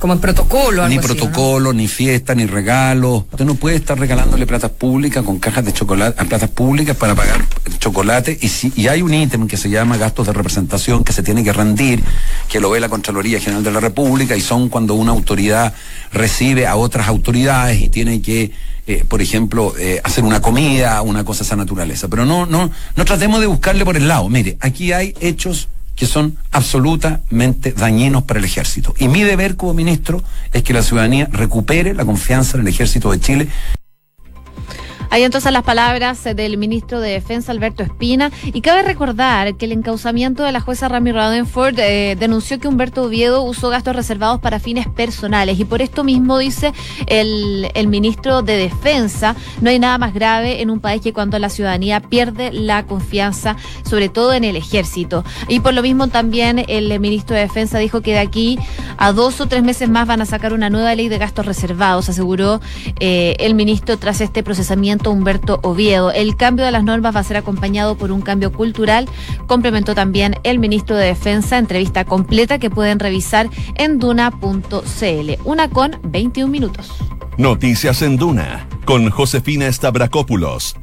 Como 0.00 0.14
en 0.14 0.18
protocolo. 0.18 0.88
Ni 0.88 0.98
protocolo, 0.98 1.74
ni 1.74 1.86
fiesta, 1.86 2.34
ni 2.34 2.46
regalo. 2.46 3.26
Usted 3.30 3.44
no 3.44 3.54
puede 3.54 3.76
estar 3.76 3.98
regalándole 3.98 4.46
platas 4.46 4.70
públicas 4.70 5.22
con 5.22 5.38
cajas 5.38 5.62
de 5.62 5.74
chocolate, 5.74 6.20
a 6.20 6.24
platas 6.24 6.48
públicas 6.48 6.96
para 6.96 7.14
pagar 7.14 7.44
chocolate. 7.78 8.38
Y, 8.40 8.48
si, 8.48 8.72
y 8.76 8.88
hay 8.88 9.02
un 9.02 9.12
ítem 9.12 9.46
que 9.46 9.58
se 9.58 9.68
llama 9.68 9.98
gastos 9.98 10.26
de 10.26 10.32
representación 10.32 11.04
que 11.04 11.12
se 11.12 11.22
tiene 11.22 11.44
que 11.44 11.52
rendir, 11.52 12.02
que 12.48 12.60
lo 12.60 12.70
ve 12.70 12.80
la 12.80 12.88
Contraloría 12.88 13.40
General 13.40 13.62
de 13.62 13.72
la 13.72 13.80
República, 13.80 14.36
y 14.36 14.40
son 14.40 14.70
cuando 14.70 14.94
una 14.94 15.12
autoridad 15.12 15.74
recibe 16.12 16.66
a 16.66 16.76
otras 16.76 17.06
autoridades 17.06 17.80
y 17.82 17.90
tiene 17.90 18.22
que 18.22 18.52
eh, 18.86 19.04
por 19.06 19.22
ejemplo, 19.22 19.74
eh, 19.78 20.00
hacer 20.04 20.24
una 20.24 20.40
comida, 20.40 21.02
una 21.02 21.24
cosa 21.24 21.40
de 21.40 21.46
esa 21.46 21.56
naturaleza. 21.56 22.08
Pero 22.08 22.24
no, 22.24 22.46
no, 22.46 22.70
no 22.96 23.04
tratemos 23.04 23.40
de 23.40 23.46
buscarle 23.46 23.84
por 23.84 23.96
el 23.96 24.08
lado. 24.08 24.28
Mire, 24.28 24.56
aquí 24.60 24.92
hay 24.92 25.14
hechos 25.20 25.68
que 26.00 26.06
son 26.06 26.38
absolutamente 26.50 27.72
dañinos 27.72 28.22
para 28.22 28.38
el 28.38 28.46
ejército. 28.46 28.94
Y 28.98 29.08
mi 29.08 29.22
deber 29.22 29.56
como 29.56 29.74
ministro 29.74 30.22
es 30.52 30.62
que 30.62 30.72
la 30.72 30.82
ciudadanía 30.82 31.28
recupere 31.30 31.92
la 31.92 32.06
confianza 32.06 32.56
en 32.56 32.62
el 32.62 32.68
ejército 32.68 33.12
de 33.12 33.20
Chile 33.20 33.48
hay 35.10 35.24
entonces 35.24 35.52
las 35.52 35.64
palabras 35.64 36.22
del 36.22 36.56
ministro 36.56 37.00
de 37.00 37.10
Defensa, 37.10 37.50
Alberto 37.50 37.82
Espina. 37.82 38.30
Y 38.44 38.60
cabe 38.60 38.82
recordar 38.82 39.56
que 39.56 39.64
el 39.64 39.72
encauzamiento 39.72 40.44
de 40.44 40.52
la 40.52 40.60
jueza 40.60 40.88
Rami 40.88 41.10
Radenford 41.10 41.78
eh, 41.80 42.16
denunció 42.18 42.60
que 42.60 42.68
Humberto 42.68 43.02
Oviedo 43.02 43.42
usó 43.42 43.70
gastos 43.70 43.96
reservados 43.96 44.40
para 44.40 44.60
fines 44.60 44.86
personales. 44.86 45.58
Y 45.58 45.64
por 45.64 45.82
esto 45.82 46.04
mismo 46.04 46.38
dice 46.38 46.72
el, 47.08 47.68
el 47.74 47.88
ministro 47.88 48.42
de 48.42 48.56
Defensa, 48.56 49.34
no 49.60 49.70
hay 49.70 49.80
nada 49.80 49.98
más 49.98 50.14
grave 50.14 50.62
en 50.62 50.70
un 50.70 50.78
país 50.78 51.02
que 51.02 51.12
cuando 51.12 51.40
la 51.40 51.48
ciudadanía 51.48 51.98
pierde 51.98 52.52
la 52.52 52.86
confianza, 52.86 53.56
sobre 53.84 54.10
todo 54.10 54.32
en 54.32 54.44
el 54.44 54.54
ejército. 54.54 55.24
Y 55.48 55.58
por 55.58 55.74
lo 55.74 55.82
mismo 55.82 56.06
también 56.06 56.64
el 56.68 57.00
ministro 57.00 57.34
de 57.34 57.42
Defensa 57.42 57.78
dijo 57.78 58.00
que 58.00 58.12
de 58.12 58.20
aquí 58.20 58.60
a 58.96 59.12
dos 59.12 59.40
o 59.40 59.46
tres 59.46 59.64
meses 59.64 59.88
más 59.88 60.06
van 60.06 60.20
a 60.20 60.26
sacar 60.26 60.52
una 60.52 60.70
nueva 60.70 60.94
ley 60.94 61.08
de 61.08 61.18
gastos 61.18 61.46
reservados, 61.46 62.08
aseguró 62.08 62.60
eh, 63.00 63.34
el 63.40 63.54
ministro 63.54 63.98
tras 63.98 64.20
este 64.20 64.44
procesamiento 64.44 64.99
Humberto 65.08 65.60
Oviedo. 65.62 66.10
El 66.12 66.36
cambio 66.36 66.64
de 66.64 66.72
las 66.72 66.84
normas 66.84 67.14
va 67.14 67.20
a 67.20 67.24
ser 67.24 67.36
acompañado 67.36 67.96
por 67.96 68.12
un 68.12 68.20
cambio 68.20 68.52
cultural, 68.52 69.08
complementó 69.46 69.94
también 69.94 70.34
el 70.42 70.58
ministro 70.58 70.96
de 70.96 71.06
Defensa, 71.06 71.58
entrevista 71.58 72.04
completa 72.04 72.58
que 72.58 72.70
pueden 72.70 72.98
revisar 72.98 73.48
en 73.76 73.98
duna.cl. 73.98 75.30
Una 75.44 75.70
con 75.70 75.98
21 76.02 76.50
minutos. 76.50 76.92
Noticias 77.38 78.02
en 78.02 78.16
Duna 78.16 78.68
con 78.84 79.08
Josefina 79.08 79.72
Stavrakopoulos 79.72 80.74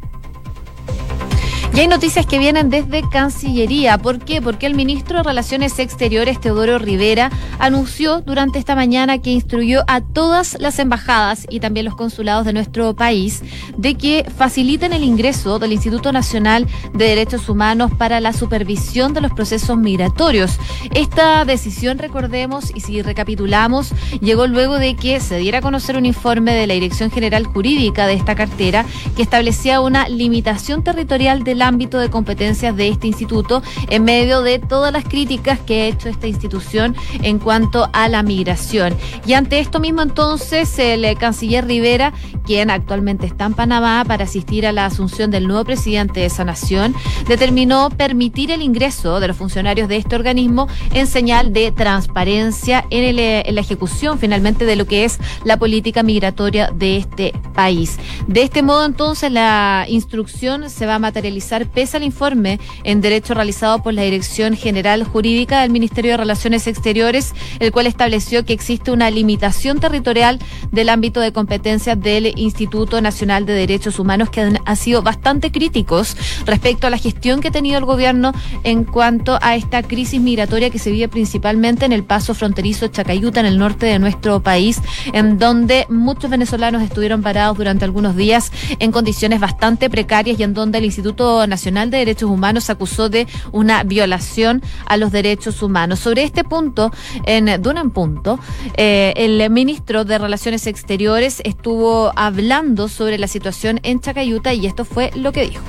y 1.74 1.80
hay 1.80 1.88
noticias 1.88 2.26
que 2.26 2.40
vienen 2.40 2.70
desde 2.70 3.08
Cancillería. 3.10 3.98
¿Por 3.98 4.20
qué? 4.20 4.42
Porque 4.42 4.66
el 4.66 4.74
ministro 4.74 5.18
de 5.18 5.24
Relaciones 5.24 5.78
Exteriores, 5.80 6.40
Teodoro 6.40 6.80
Rivera, 6.80 7.32
anunció 7.60 8.22
durante 8.22 8.58
esta 8.58 8.76
mañana 8.76 9.22
que 9.22 9.32
instruyó 9.32 9.84
a 9.88 10.02
todas 10.02 10.58
las 10.60 10.80
embajadas 10.80 11.46
y 11.50 11.60
también 11.60 11.86
los 11.86 11.96
consulados 11.96 12.46
de 12.46 12.54
nuestro 12.54 12.96
país 12.96 13.44
de 13.78 13.96
que 13.96 14.26
faciliten 14.38 14.94
el 14.94 15.04
ingreso 15.04 15.60
del 15.60 15.74
Instituto 15.74 16.12
Nacional 16.12 16.68
de 16.94 17.06
Derechos 17.06 17.50
Humanos 17.50 17.92
para 17.98 18.20
la 18.22 18.34
supervisión 18.34 19.14
de 19.14 19.22
los 19.22 19.34
procesos 19.34 19.78
migratorios. 19.78 20.58
Esta 20.96 21.46
decisión, 21.46 22.00
recordemos, 22.00 22.72
y 22.74 22.80
si 22.80 23.02
recapitulamos, 23.02 23.92
llegó 24.22 24.48
luego 24.48 24.80
de 24.80 24.96
que 24.96 25.20
se 25.20 25.38
diera 25.38 25.60
a 25.60 25.62
conocer 25.62 25.98
un 25.98 26.06
informe 26.06 26.54
de 26.54 26.66
la 26.68 26.74
Dirección 26.74 27.12
General 27.12 27.46
Jurídica 27.46 28.08
de 28.08 28.14
esta 28.14 28.36
cartera 28.36 28.86
que 29.16 29.22
establecía 29.22 29.82
una 29.82 30.08
limitación 30.08 30.84
territorial 30.84 31.44
de 31.44 31.57
la 31.58 31.68
ámbito 31.68 32.00
de 32.00 32.10
competencias 32.10 32.76
de 32.76 32.88
este 32.88 33.08
instituto 33.08 33.62
en 33.90 34.04
medio 34.04 34.42
de 34.42 34.60
todas 34.60 34.92
las 34.92 35.04
críticas 35.04 35.60
que 35.60 35.82
ha 35.82 35.86
hecho 35.86 36.10
esta 36.10 36.28
institución 36.28 36.96
en 37.22 37.40
cuanto 37.40 37.90
a 37.94 38.08
la 38.08 38.24
migración. 38.24 38.96
Y 39.26 39.34
ante 39.34 39.60
esto 39.60 39.80
mismo 39.80 40.02
entonces 40.02 40.80
el 40.80 41.06
eh, 41.06 41.16
canciller 41.16 41.68
Rivera, 41.68 42.14
quien 42.46 42.70
actualmente 42.70 43.26
está 43.26 43.46
en 43.46 43.54
Panamá 43.54 44.06
para 44.08 44.24
asistir 44.24 44.66
a 44.66 44.72
la 44.72 44.86
asunción 44.86 45.32
del 45.32 45.48
nuevo 45.48 45.66
presidente 45.66 46.22
de 46.22 46.28
esa 46.28 46.46
nación, 46.46 46.96
determinó 47.28 47.90
permitir 47.90 48.52
el 48.52 48.62
ingreso 48.62 49.20
de 49.20 49.28
los 49.28 49.38
funcionarios 49.38 49.90
de 49.90 49.98
este 49.98 50.16
organismo 50.16 50.68
en 50.94 51.08
señal 51.08 51.52
de 51.52 51.72
transparencia 51.72 52.86
en, 52.90 53.20
eh, 53.20 53.44
en 53.46 53.56
la 53.56 53.62
ejecución 53.62 54.20
finalmente 54.20 54.66
de 54.66 54.76
lo 54.76 54.86
que 54.86 55.04
es 55.04 55.20
la 55.44 55.58
política 55.58 56.04
migratoria 56.04 56.72
de 56.74 56.98
este 56.98 57.34
país. 57.54 57.98
De 58.28 58.44
este 58.44 58.64
modo 58.64 58.86
entonces 58.86 59.32
la 59.32 59.86
instrucción 59.90 60.70
se 60.70 60.86
va 60.86 60.96
a 60.96 61.00
materializar 61.00 61.47
pese 61.74 61.98
al 61.98 62.04
informe 62.04 62.60
en 62.84 63.02
derecho 63.02 63.34
realizado 63.34 63.82
por 63.82 63.94
la 63.94 64.04
Dirección 64.04 64.56
General 64.56 65.04
Jurídica 65.04 65.62
del 65.62 65.72
Ministerio 65.72 66.12
de 66.12 66.18
Relaciones 66.18 66.68
Exteriores, 66.68 67.34
el 67.60 67.72
cual 67.72 67.88
estableció 67.88 68.46
que 68.46 68.54
existe 68.54 68.92
una 68.92 69.10
limitación 69.10 69.80
territorial 69.80 70.40
del 70.72 70.90
ámbito 70.90 71.22
de 71.22 71.32
competencias 71.32 72.00
del 72.00 72.38
Instituto 72.38 73.02
Nacional 73.02 73.46
de 73.46 73.54
Derechos 73.54 74.00
Humanos 74.00 74.30
que 74.30 74.42
han, 74.42 74.78
sido 74.78 75.02
bastante 75.02 75.52
críticos 75.52 76.16
respecto 76.46 76.88
a 76.88 76.90
la 76.90 76.98
gestión 76.98 77.42
que 77.42 77.48
ha 77.48 77.52
tenido 77.52 77.78
el 77.78 77.86
gobierno 77.86 78.32
en 78.64 78.84
cuanto 78.84 79.40
a 79.42 79.56
esta 79.56 79.82
crisis 79.82 80.22
migratoria 80.22 80.70
que 80.70 80.78
se 80.78 80.92
vive 80.92 81.08
principalmente 81.08 81.86
en 81.86 81.94
el 81.94 82.04
paso 82.04 82.34
fronterizo 82.34 82.88
Chacayuta, 82.88 83.40
en 83.40 83.48
el 83.48 83.58
norte 83.58 83.88
de 83.88 83.98
nuestro 83.98 84.42
país, 84.42 84.80
en 85.14 85.40
donde 85.40 85.86
muchos 85.90 86.30
venezolanos 86.30 86.84
estuvieron 86.84 87.22
parados 87.22 87.58
durante 87.58 87.86
algunos 87.86 88.16
días 88.16 88.52
en 88.80 88.92
condiciones 88.92 89.40
bastante 89.40 89.90
precarias 89.90 90.40
y 90.40 90.44
en 90.44 90.54
donde 90.54 90.78
el 90.78 90.86
Instituto 90.86 91.37
Nacional 91.46 91.92
de 91.92 92.00
Derechos 92.00 92.30
Humanos 92.30 92.70
acusó 92.70 93.10
de 93.10 93.28
una 93.52 93.84
violación 93.84 94.62
a 94.86 94.98
los 94.98 95.12
derechos 95.12 95.62
humanos. 95.62 96.00
Sobre 96.00 96.24
este 96.24 96.44
punto, 96.44 96.92
en 97.26 97.62
Duna 97.62 97.82
en 97.82 97.92
Punto, 97.92 98.40
eh, 98.76 99.14
el 99.18 99.50
ministro 99.52 100.06
de 100.06 100.18
Relaciones 100.18 100.66
Exteriores 100.66 101.42
estuvo 101.44 102.12
hablando 102.16 102.88
sobre 102.88 103.18
la 103.18 103.28
situación 103.28 103.80
en 103.84 104.00
Chacayuta 104.00 104.54
y 104.54 104.66
esto 104.66 104.86
fue 104.86 105.12
lo 105.16 105.32
que 105.32 105.42
dijo. 105.42 105.64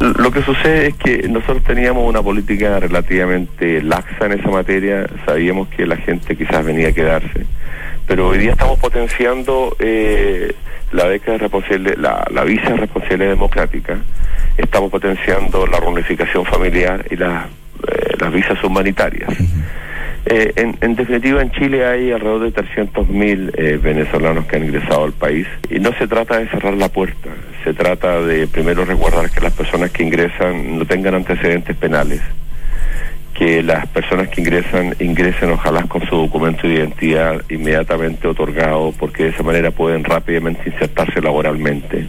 Lo 0.00 0.30
que 0.30 0.42
sucede 0.42 0.88
es 0.88 0.94
que 0.96 1.26
nosotros 1.28 1.64
teníamos 1.64 2.06
una 2.06 2.22
política 2.22 2.78
relativamente 2.78 3.82
laxa 3.82 4.26
en 4.26 4.32
esa 4.32 4.50
materia, 4.50 5.06
sabíamos 5.24 5.68
que 5.68 5.86
la 5.86 5.96
gente 5.96 6.36
quizás 6.36 6.64
venía 6.64 6.88
a 6.88 6.92
quedarse, 6.92 7.46
pero 8.06 8.28
hoy 8.28 8.38
día 8.38 8.52
estamos 8.52 8.78
potenciando 8.78 9.74
eh, 9.78 10.54
la 10.92 11.06
beca 11.06 11.32
de 11.32 11.38
responsabilidad, 11.38 11.96
la, 11.98 12.26
la 12.30 12.44
visa 12.44 12.70
de 12.70 12.76
responsabilidad 12.76 13.30
democrática, 13.30 13.98
estamos 14.56 14.90
potenciando 14.90 15.66
la 15.66 15.80
reunificación 15.80 16.44
familiar 16.44 17.04
y 17.10 17.16
las, 17.16 17.46
eh, 17.46 18.16
las 18.18 18.32
visas 18.32 18.62
humanitarias. 18.62 19.30
Eh, 20.28 20.52
en, 20.56 20.76
en, 20.80 20.96
definitiva, 20.96 21.40
en 21.40 21.52
Chile 21.52 21.86
hay 21.86 22.10
alrededor 22.10 22.50
de 22.50 22.52
300.000 22.52 23.52
eh, 23.54 23.78
venezolanos 23.80 24.44
que 24.46 24.56
han 24.56 24.64
ingresado 24.64 25.04
al 25.04 25.12
país. 25.12 25.46
Y 25.70 25.78
no 25.78 25.92
se 25.92 26.08
trata 26.08 26.38
de 26.38 26.48
cerrar 26.48 26.74
la 26.74 26.88
puerta, 26.88 27.30
se 27.62 27.72
trata 27.72 28.20
de 28.22 28.48
primero 28.48 28.84
recordar 28.84 29.30
que 29.30 29.40
las 29.40 29.52
personas 29.52 29.92
que 29.92 30.02
ingresan 30.02 30.80
no 30.80 30.84
tengan 30.84 31.14
antecedentes 31.14 31.76
penales, 31.76 32.20
que 33.38 33.62
las 33.62 33.86
personas 33.88 34.28
que 34.28 34.40
ingresan 34.40 34.94
ingresen 34.98 35.50
ojalá 35.50 35.82
con 35.82 36.06
su 36.06 36.16
documento 36.16 36.66
de 36.66 36.74
identidad 36.74 37.42
inmediatamente 37.50 38.26
otorgado 38.26 38.92
porque 38.98 39.24
de 39.24 39.28
esa 39.30 39.42
manera 39.42 39.70
pueden 39.70 40.04
rápidamente 40.04 40.62
insertarse 40.70 41.20
laboralmente 41.20 42.08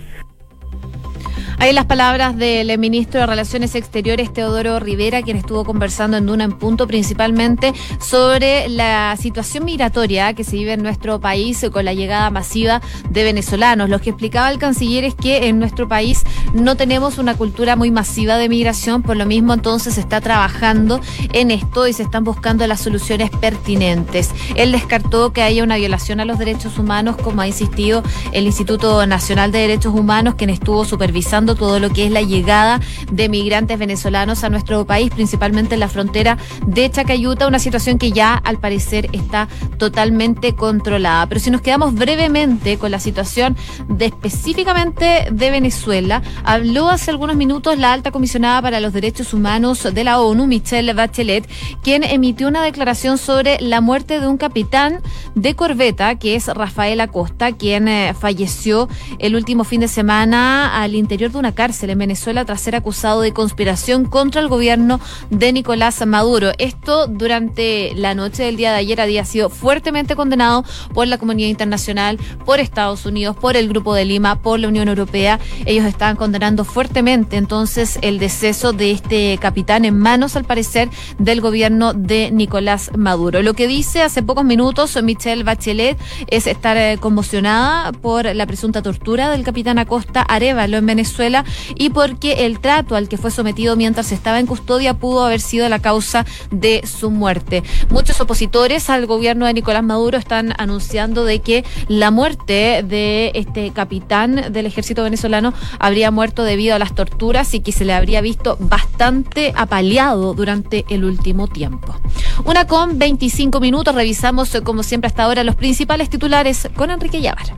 Ahí 1.59 1.73
las 1.73 1.85
palabras 1.85 2.37
del 2.37 2.77
ministro 2.77 3.19
de 3.19 3.25
Relaciones 3.25 3.73
Exteriores, 3.73 4.31
Teodoro 4.31 4.79
Rivera, 4.79 5.23
quien 5.23 5.37
estuvo 5.37 5.65
conversando 5.65 6.15
en 6.15 6.27
Duna 6.27 6.43
en 6.43 6.51
Punto, 6.51 6.85
principalmente 6.85 7.73
sobre 7.99 8.69
la 8.69 9.15
situación 9.19 9.65
migratoria 9.65 10.33
que 10.33 10.43
se 10.43 10.55
vive 10.55 10.73
en 10.73 10.83
nuestro 10.83 11.19
país 11.19 11.65
con 11.71 11.83
la 11.83 11.95
llegada 11.95 12.29
masiva 12.29 12.79
de 13.09 13.23
venezolanos. 13.23 13.89
Lo 13.89 13.99
que 13.99 14.11
explicaba 14.11 14.51
el 14.51 14.59
canciller 14.59 15.03
es 15.03 15.15
que 15.15 15.47
en 15.47 15.57
nuestro 15.57 15.87
país 15.87 16.23
no 16.57 16.75
tenemos 16.75 17.17
una 17.17 17.35
cultura 17.35 17.75
muy 17.75 17.91
masiva 17.91 18.37
de 18.37 18.49
migración, 18.49 19.03
por 19.03 19.15
lo 19.15 19.25
mismo 19.25 19.53
entonces 19.53 19.93
se 19.95 20.01
está 20.01 20.21
trabajando 20.21 20.99
en 21.33 21.51
esto 21.51 21.87
y 21.87 21.93
se 21.93 22.03
están 22.03 22.23
buscando 22.23 22.65
las 22.67 22.81
soluciones 22.81 23.29
pertinentes. 23.29 24.31
Él 24.55 24.71
descartó 24.71 25.31
que 25.31 25.43
haya 25.43 25.63
una 25.63 25.77
violación 25.77 26.19
a 26.19 26.25
los 26.25 26.39
derechos 26.39 26.77
humanos, 26.77 27.15
como 27.17 27.41
ha 27.41 27.47
insistido 27.47 28.03
el 28.31 28.45
Instituto 28.45 29.05
Nacional 29.05 29.51
de 29.51 29.59
Derechos 29.59 29.93
Humanos, 29.93 30.35
quien 30.35 30.49
estuvo 30.49 30.83
supervisando 30.83 31.55
todo 31.55 31.79
lo 31.79 31.91
que 31.91 32.05
es 32.05 32.11
la 32.11 32.21
llegada 32.21 32.79
de 33.11 33.29
migrantes 33.29 33.77
venezolanos 33.77 34.43
a 34.43 34.49
nuestro 34.49 34.85
país, 34.85 35.11
principalmente 35.11 35.75
en 35.75 35.79
la 35.79 35.89
frontera 35.89 36.37
de 36.65 36.89
Chacayuta, 36.89 37.47
una 37.47 37.59
situación 37.59 37.97
que 37.97 38.11
ya 38.11 38.33
al 38.33 38.59
parecer 38.59 39.09
está 39.13 39.47
totalmente 39.77 40.55
controlada. 40.55 41.27
Pero 41.27 41.39
si 41.39 41.51
nos 41.51 41.61
quedamos 41.61 41.93
brevemente 41.93 42.77
con 42.77 42.91
la 42.91 42.99
situación 42.99 43.55
de 43.87 44.05
específicamente 44.05 45.27
de 45.31 45.51
Venezuela, 45.51 46.21
habló 46.47 46.89
hace 46.89 47.11
algunos 47.11 47.35
minutos 47.35 47.77
la 47.77 47.91
alta 47.91 48.11
comisionada 48.11 48.61
para 48.61 48.79
los 48.79 48.93
derechos 48.93 49.33
humanos 49.33 49.83
de 49.93 50.03
la 50.05 50.21
ONU, 50.21 50.47
Michelle 50.47 50.93
Bachelet, 50.93 51.45
quien 51.83 52.05
emitió 52.05 52.47
una 52.47 52.63
declaración 52.63 53.17
sobre 53.17 53.59
la 53.59 53.81
muerte 53.81 54.21
de 54.21 54.27
un 54.27 54.37
capitán 54.37 55.01
de 55.35 55.55
corbeta, 55.55 56.15
que 56.15 56.35
es 56.35 56.47
Rafael 56.47 57.01
Acosta, 57.01 57.51
quien 57.51 57.89
eh, 57.89 58.15
falleció 58.17 58.87
el 59.19 59.35
último 59.35 59.65
fin 59.65 59.81
de 59.81 59.89
semana 59.89 60.81
al 60.81 60.95
interior 60.95 61.31
de 61.31 61.37
una 61.37 61.53
cárcel 61.53 61.89
en 61.89 61.99
Venezuela 61.99 62.45
tras 62.45 62.61
ser 62.61 62.77
acusado 62.77 63.19
de 63.19 63.33
conspiración 63.33 64.05
contra 64.05 64.39
el 64.39 64.47
gobierno 64.47 65.01
de 65.29 65.51
Nicolás 65.51 66.05
Maduro. 66.07 66.51
Esto 66.59 67.07
durante 67.07 67.93
la 67.95 68.15
noche 68.15 68.43
del 68.43 68.55
día 68.55 68.71
de 68.71 68.77
ayer 68.77 69.01
había 69.01 69.25
sido 69.25 69.49
fuertemente 69.49 70.15
condenado 70.15 70.63
por 70.93 71.07
la 71.07 71.17
comunidad 71.17 71.49
internacional, 71.49 72.17
por 72.45 72.61
Estados 72.61 73.05
Unidos, 73.05 73.35
por 73.35 73.57
el 73.57 73.67
Grupo 73.67 73.93
de 73.93 74.05
Lima, 74.05 74.41
por 74.41 74.61
la 74.61 74.69
Unión 74.69 74.87
Europea. 74.87 75.41
Ellos 75.65 75.85
estaban 75.85 76.15
condenando 76.27 76.65
fuertemente 76.65 77.37
entonces 77.37 77.99
el 78.01 78.19
deceso 78.19 78.73
de 78.73 78.91
este 78.91 79.37
capitán 79.37 79.85
en 79.85 79.97
manos, 79.97 80.35
al 80.35 80.43
parecer, 80.43 80.89
del 81.19 81.39
gobierno 81.39 81.93
de 81.93 82.31
Nicolás 82.31 82.91
Maduro. 82.97 83.41
Lo 83.41 83.53
que 83.53 83.65
dice 83.65 84.01
hace 84.01 84.21
pocos 84.21 84.43
minutos 84.43 85.01
Michelle 85.01 85.45
Bachelet 85.45 85.97
es 86.27 86.45
estar 86.45 86.75
eh, 86.75 86.97
conmocionada 86.99 87.93
por 87.93 88.35
la 88.35 88.45
presunta 88.45 88.81
tortura 88.81 89.29
del 89.29 89.45
capitán 89.45 89.79
Acosta 89.79 90.21
Arevalo 90.21 90.75
en 90.75 90.85
Venezuela 90.85 91.45
y 91.75 91.91
porque 91.91 92.45
el 92.45 92.59
trato 92.59 92.97
al 92.97 93.07
que 93.07 93.15
fue 93.15 93.31
sometido 93.31 93.77
mientras 93.77 94.11
estaba 94.11 94.41
en 94.41 94.47
custodia 94.47 94.95
pudo 94.95 95.23
haber 95.23 95.39
sido 95.39 95.69
la 95.69 95.79
causa 95.79 96.25
de 96.51 96.83
su 96.85 97.09
muerte. 97.09 97.63
Muchos 97.89 98.19
opositores 98.19 98.89
al 98.89 99.05
gobierno 99.05 99.45
de 99.45 99.53
Nicolás 99.53 99.83
Maduro 99.85 100.17
están 100.17 100.53
anunciando 100.57 101.23
de 101.23 101.39
que 101.39 101.63
la 101.87 102.11
muerte 102.11 102.83
de 102.83 103.31
este 103.33 103.71
capitán 103.71 104.51
del 104.51 104.65
ejército 104.65 105.03
venezolano 105.03 105.53
habría 105.79 106.11
muerto 106.17 106.43
debido 106.43 106.73
a 106.73 106.79
las 106.79 106.95
torturas 106.95 107.53
y 107.53 107.59
que 107.59 107.71
se 107.71 107.85
le 107.85 107.93
habría 107.93 108.21
visto 108.21 108.57
bastante 108.59 109.53
apaleado 109.55 110.33
durante 110.33 110.83
el 110.89 111.05
último 111.05 111.47
tiempo. 111.47 111.95
Una 112.43 112.65
con 112.65 112.97
25 112.97 113.59
minutos, 113.59 113.93
revisamos 113.93 114.55
eh, 114.55 114.63
como 114.63 114.81
siempre 114.81 115.09
hasta 115.09 115.25
ahora 115.25 115.43
los 115.43 115.55
principales 115.55 116.09
titulares 116.09 116.69
con 116.75 116.89
Enrique 116.89 117.21
Llávar. 117.21 117.55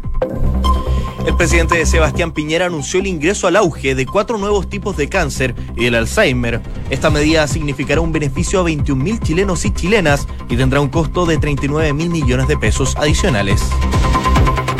El 1.25 1.37
presidente 1.37 1.85
Sebastián 1.85 2.33
Piñera 2.33 2.65
anunció 2.65 2.99
el 2.99 3.07
ingreso 3.07 3.47
al 3.47 3.55
auge 3.55 3.95
de 3.95 4.05
cuatro 4.05 4.37
nuevos 4.37 4.67
tipos 4.67 4.97
de 4.97 5.07
cáncer 5.07 5.55
y 5.77 5.85
del 5.85 5.95
Alzheimer. 5.95 6.59
Esta 6.89 7.09
medida 7.09 7.47
significará 7.47 8.01
un 8.01 8.11
beneficio 8.11 8.59
a 8.59 8.65
21.000 8.65 9.21
chilenos 9.21 9.63
y 9.63 9.71
chilenas 9.71 10.27
y 10.49 10.57
tendrá 10.57 10.81
un 10.81 10.89
costo 10.89 11.25
de 11.25 11.37
39 11.37 11.93
mil 11.93 12.09
millones 12.09 12.49
de 12.49 12.57
pesos 12.57 12.97
adicionales. 12.97 13.61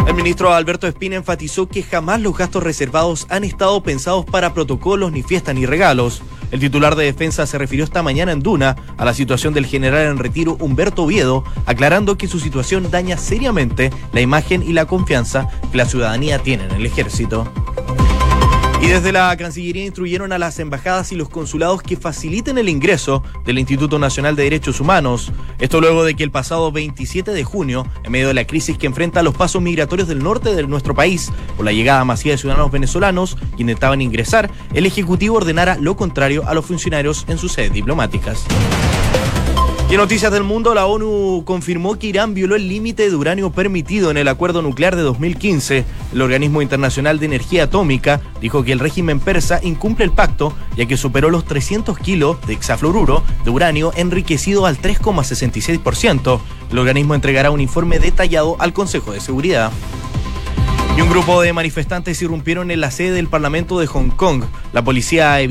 El 0.10 0.15
ministro 0.15 0.52
Alberto 0.52 0.88
Espina 0.88 1.17
enfatizó 1.17 1.69
que 1.69 1.84
jamás 1.84 2.19
los 2.19 2.36
gastos 2.36 2.63
reservados 2.63 3.28
han 3.30 3.43
estado 3.43 3.84
pensados 3.84 4.26
para 4.26 4.56
protocolos, 4.56 5.12
ni 5.12 5.22
fiestas, 5.22 5.54
ni 5.54 5.67
regalos. 5.67 6.24
El 6.50 6.60
titular 6.60 6.95
de 6.95 7.06
defensa 7.06 7.45
se 7.45 7.60
refirió 7.60 7.86
esta 7.86 8.02
mañana 8.02 8.32
en 8.32 8.39
Duna 8.39 8.76
a 8.98 9.06
la 9.06 9.13
situación 9.13 9.54
del 9.54 9.67
general 9.67 10.08
en 10.08 10.17
retiro 10.17 10.58
Humberto 10.60 11.04
Oviedo, 11.04 11.43
aclarando 11.67 12.17
que 12.17 12.28
su 12.28 12.39
situación 12.39 12.89
daña 12.89 13.17
seriamente 13.17 13.91
la 14.12 14.22
imagen 14.22 14.63
y 14.63 14.74
la 14.74 14.88
confianza 14.88 15.48
que 15.72 15.78
la 15.78 15.86
ciudadanía 15.86 16.39
tiene 16.39 16.65
en 16.65 16.72
el 16.72 16.88
ejército. 16.88 17.48
Y 18.81 18.87
desde 18.87 19.11
la 19.11 19.35
Cancillería 19.35 19.85
instruyeron 19.85 20.31
a 20.31 20.37
las 20.37 20.57
embajadas 20.57 21.11
y 21.11 21.15
los 21.15 21.29
consulados 21.29 21.81
que 21.81 21.97
faciliten 21.97 22.57
el 22.57 22.69
ingreso 22.69 23.23
del 23.45 23.59
Instituto 23.59 23.99
Nacional 23.99 24.35
de 24.35 24.43
Derechos 24.43 24.79
Humanos. 24.79 25.31
Esto 25.59 25.81
luego 25.81 26.05
de 26.05 26.15
que 26.15 26.23
el 26.23 26.31
pasado 26.31 26.71
27 26.71 27.31
de 27.31 27.43
junio, 27.43 27.85
en 28.03 28.11
medio 28.11 28.29
de 28.29 28.33
la 28.33 28.47
crisis 28.47 28.77
que 28.77 28.87
enfrenta 28.87 29.21
los 29.21 29.35
pasos 29.35 29.61
migratorios 29.61 30.07
del 30.07 30.23
norte 30.23 30.55
de 30.55 30.65
nuestro 30.65 30.95
país, 30.95 31.29
por 31.57 31.65
la 31.65 31.73
llegada 31.73 32.05
masiva 32.05 32.31
de 32.31 32.37
ciudadanos 32.37 32.71
venezolanos 32.71 33.37
que 33.57 33.63
intentaban 33.63 34.01
ingresar, 34.01 34.49
el 34.73 34.85
Ejecutivo 34.85 35.35
ordenara 35.35 35.77
lo 35.77 35.97
contrario 35.97 36.47
a 36.47 36.53
los 36.53 36.65
funcionarios 36.65 37.25
en 37.27 37.37
sus 37.37 37.51
sedes 37.51 37.73
diplomáticas. 37.73 38.45
Y 39.89 39.93
en 39.93 40.02
noticias 40.02 40.32
del 40.32 40.43
mundo, 40.43 40.75
la 40.75 40.86
ONU 40.86 41.41
confirmó 41.45 41.97
que 41.97 42.06
Irán 42.06 42.36
violó 42.36 42.56
el 42.56 42.67
límite 42.67 43.10
de 43.10 43.15
uranio 43.15 43.49
permitido 43.52 44.12
en 44.12 44.17
el 44.17 44.28
acuerdo 44.28 44.62
nuclear 44.62 44.95
de 44.95 45.02
2015. 45.02 45.84
El 46.13 46.21
Organismo 46.21 46.62
Internacional 46.62 47.17
de 47.17 47.25
Energía 47.25 47.63
Atómica 47.63 48.21
dijo 48.39 48.63
que 48.63 48.71
el 48.71 48.78
régimen 48.78 49.19
persa 49.19 49.60
incumple 49.63 50.06
el 50.06 50.12
pacto, 50.12 50.54
ya 50.78 50.86
que 50.86 50.95
superó 50.95 51.32
los 51.32 51.43
300 51.45 51.97
kilos 51.97 52.38
de 52.45 52.54
hexafluoruro 52.54 53.23
de 53.43 53.49
uranio 53.49 53.91
enriquecido 53.95 54.67
al 54.67 54.80
3,66%. 54.80 56.39
El 56.71 56.78
organismo 56.78 57.15
entregará 57.15 57.49
un 57.49 57.60
informe 57.60 57.97
detallado 57.97 58.58
al 58.60 58.73
Consejo 58.73 59.12
de 59.12 59.21
Seguridad. 59.21 59.71
Y 60.99 61.01
un 61.01 61.09
grupo 61.09 61.41
de 61.41 61.53
manifestantes 61.53 62.21
irrumpieron 62.21 62.71
en 62.71 62.81
la 62.81 62.91
sede 62.91 63.12
del 63.12 63.29
Parlamento 63.29 63.79
de 63.79 63.88
Hong 63.88 64.09
Kong. 64.09 64.43
La 64.73 64.83
policía 64.83 65.39
eh, 65.39 65.47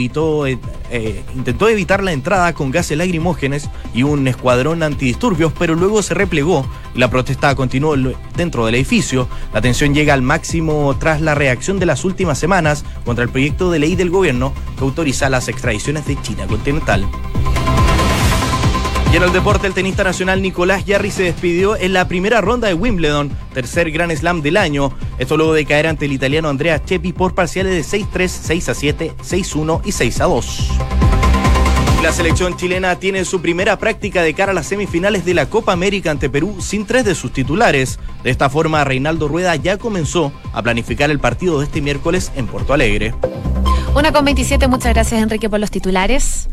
eh, 0.91 1.25
intentó 1.35 1.71
evitar 1.71 2.03
la 2.03 2.13
entrada 2.13 2.53
con 2.53 2.71
gases 2.71 2.99
lacrimógenes 2.99 3.71
y 3.95 4.03
un 4.03 4.29
escuadrón 4.29 4.83
antidisturbios, 4.83 5.55
pero 5.59 5.75
luego 5.75 6.03
se 6.03 6.13
replegó 6.13 6.69
la 6.95 7.09
protesta 7.09 7.55
continuó 7.55 7.97
dentro 8.37 8.67
del 8.67 8.75
edificio. 8.75 9.27
La 9.55 9.63
tensión 9.63 9.95
llega 9.95 10.13
al 10.13 10.21
máximo 10.21 10.95
tras 11.01 11.23
la 11.23 11.35
reacción 11.35 11.79
de 11.79 11.87
las 11.87 12.05
últimas 12.05 12.39
semanas 12.39 12.85
contra 13.07 13.25
el 13.25 13.31
proyecto 13.31 13.71
de 13.71 13.79
ley 13.79 13.97
del 13.97 14.11
gobierno 14.11 14.53
que 14.77 14.85
autoriza 14.85 15.31
las 15.31 15.49
extradiciones 15.49 16.07
de 16.07 16.21
China 16.21 16.47
continental. 16.47 17.09
Y 19.11 19.17
en 19.17 19.23
el 19.23 19.33
deporte, 19.33 19.67
el 19.67 19.73
tenista 19.73 20.05
nacional 20.05 20.43
Nicolás 20.43 20.85
Yarri 20.85 21.11
se 21.11 21.23
despidió 21.23 21.77
en 21.77 21.95
la 21.95 22.07
primera 22.09 22.43
ronda 22.43 22.69
de 22.69 22.75
Wimbledon, 22.75 23.31
tercer 23.55 23.91
Grand 23.91 24.15
Slam 24.15 24.43
del 24.43 24.59
año. 24.59 24.93
Esto 25.19 25.39
luego 25.39 25.55
de 25.55 25.65
caer 25.65 25.87
ante 25.87 26.05
el 26.05 26.13
italiano 26.13 26.51
Andrea 26.51 26.85
Chepi 26.85 27.15
por 27.15 27.35
parciales 27.35 27.91
de 27.91 27.99
6-3, 27.99 28.07
6-7, 28.15 29.15
6-1 29.17 29.81
y 29.85 29.91
6-2. 29.91 30.99
La 32.03 32.13
selección 32.13 32.57
chilena 32.57 32.97
tiene 32.97 33.25
su 33.25 33.41
primera 33.41 33.79
práctica 33.79 34.23
de 34.23 34.35
cara 34.35 34.53
a 34.53 34.55
las 34.55 34.67
semifinales 34.69 35.25
de 35.25 35.35
la 35.35 35.47
Copa 35.47 35.73
América 35.73 36.11
ante 36.11 36.31
Perú 36.31 36.57
sin 36.61 36.87
tres 36.87 37.05
de 37.05 37.15
sus 37.15 37.33
titulares. 37.33 37.99
De 38.23 38.31
esta 38.31 38.51
forma, 38.51 38.85
Reinaldo 38.85 39.27
Rueda 39.27 39.57
ya 39.57 39.79
comenzó 39.79 40.33
a 40.53 40.63
planificar 40.63 41.11
el 41.11 41.19
partido 41.19 41.59
de 41.59 41.65
este 41.65 41.81
miércoles 41.81 42.31
en 42.37 42.47
Porto 42.47 42.73
Alegre. 42.73 43.15
Una 43.95 44.13
con 44.13 44.25
27, 44.25 44.69
muchas 44.69 44.93
gracias 44.95 45.21
Enrique 45.21 45.49
por 45.49 45.59
los 45.59 45.71
titulares. 45.71 46.49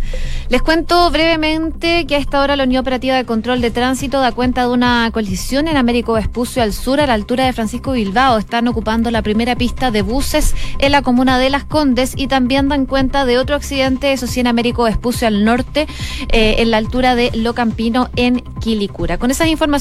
Les 0.50 0.62
cuento 0.62 1.10
brevemente 1.12 2.06
que 2.08 2.16
a 2.16 2.18
esta 2.18 2.42
hora 2.42 2.56
la 2.56 2.64
Unión 2.64 2.82
Operativa 2.82 3.16
de 3.16 3.26
Control 3.26 3.62
de 3.62 3.72
Tránsito 3.72 4.20
da 4.20 4.32
cuenta 4.32 4.62
de 4.62 4.70
una 4.70 5.10
colisión 5.12 5.68
en 5.68 5.78
Américo 5.78 6.14
Vespucio 6.14 6.64
al 6.64 6.74
sur, 6.74 7.00
a 7.00 7.08
la 7.08 7.14
altura 7.14 7.46
de 7.46 7.54
Francisco 7.54 7.92
Bilbao. 7.92 8.38
Están 8.38 8.68
ocupando 8.68 9.12
la 9.12 9.22
primera 9.22 9.56
pista 9.56 9.92
de 9.92 10.02
buses 10.02 10.56
en 10.80 10.92
la 10.92 11.02
comuna 11.02 11.38
de 11.38 11.50
Las 11.50 11.66
Condes 11.66 12.14
y 12.16 12.28
también 12.28 12.70
dan 12.70 12.86
cuenta 12.86 13.26
de 13.26 13.38
otro 13.38 13.56
accidente, 13.56 14.14
eso 14.14 14.28
sí, 14.28 14.40
en 14.40 14.48
Américo 14.48 14.84
Vespucio 14.84 15.28
al 15.28 15.44
norte, 15.44 15.88
eh, 16.30 16.56
en 16.60 16.72
la 16.72 16.78
altura 16.78 17.16
de 17.16 17.32
Locampino 17.34 18.10
en 18.16 18.42
Quilicura. 18.60 19.18
Con 19.18 19.30
esas 19.30 19.48
informaciones 19.48 19.66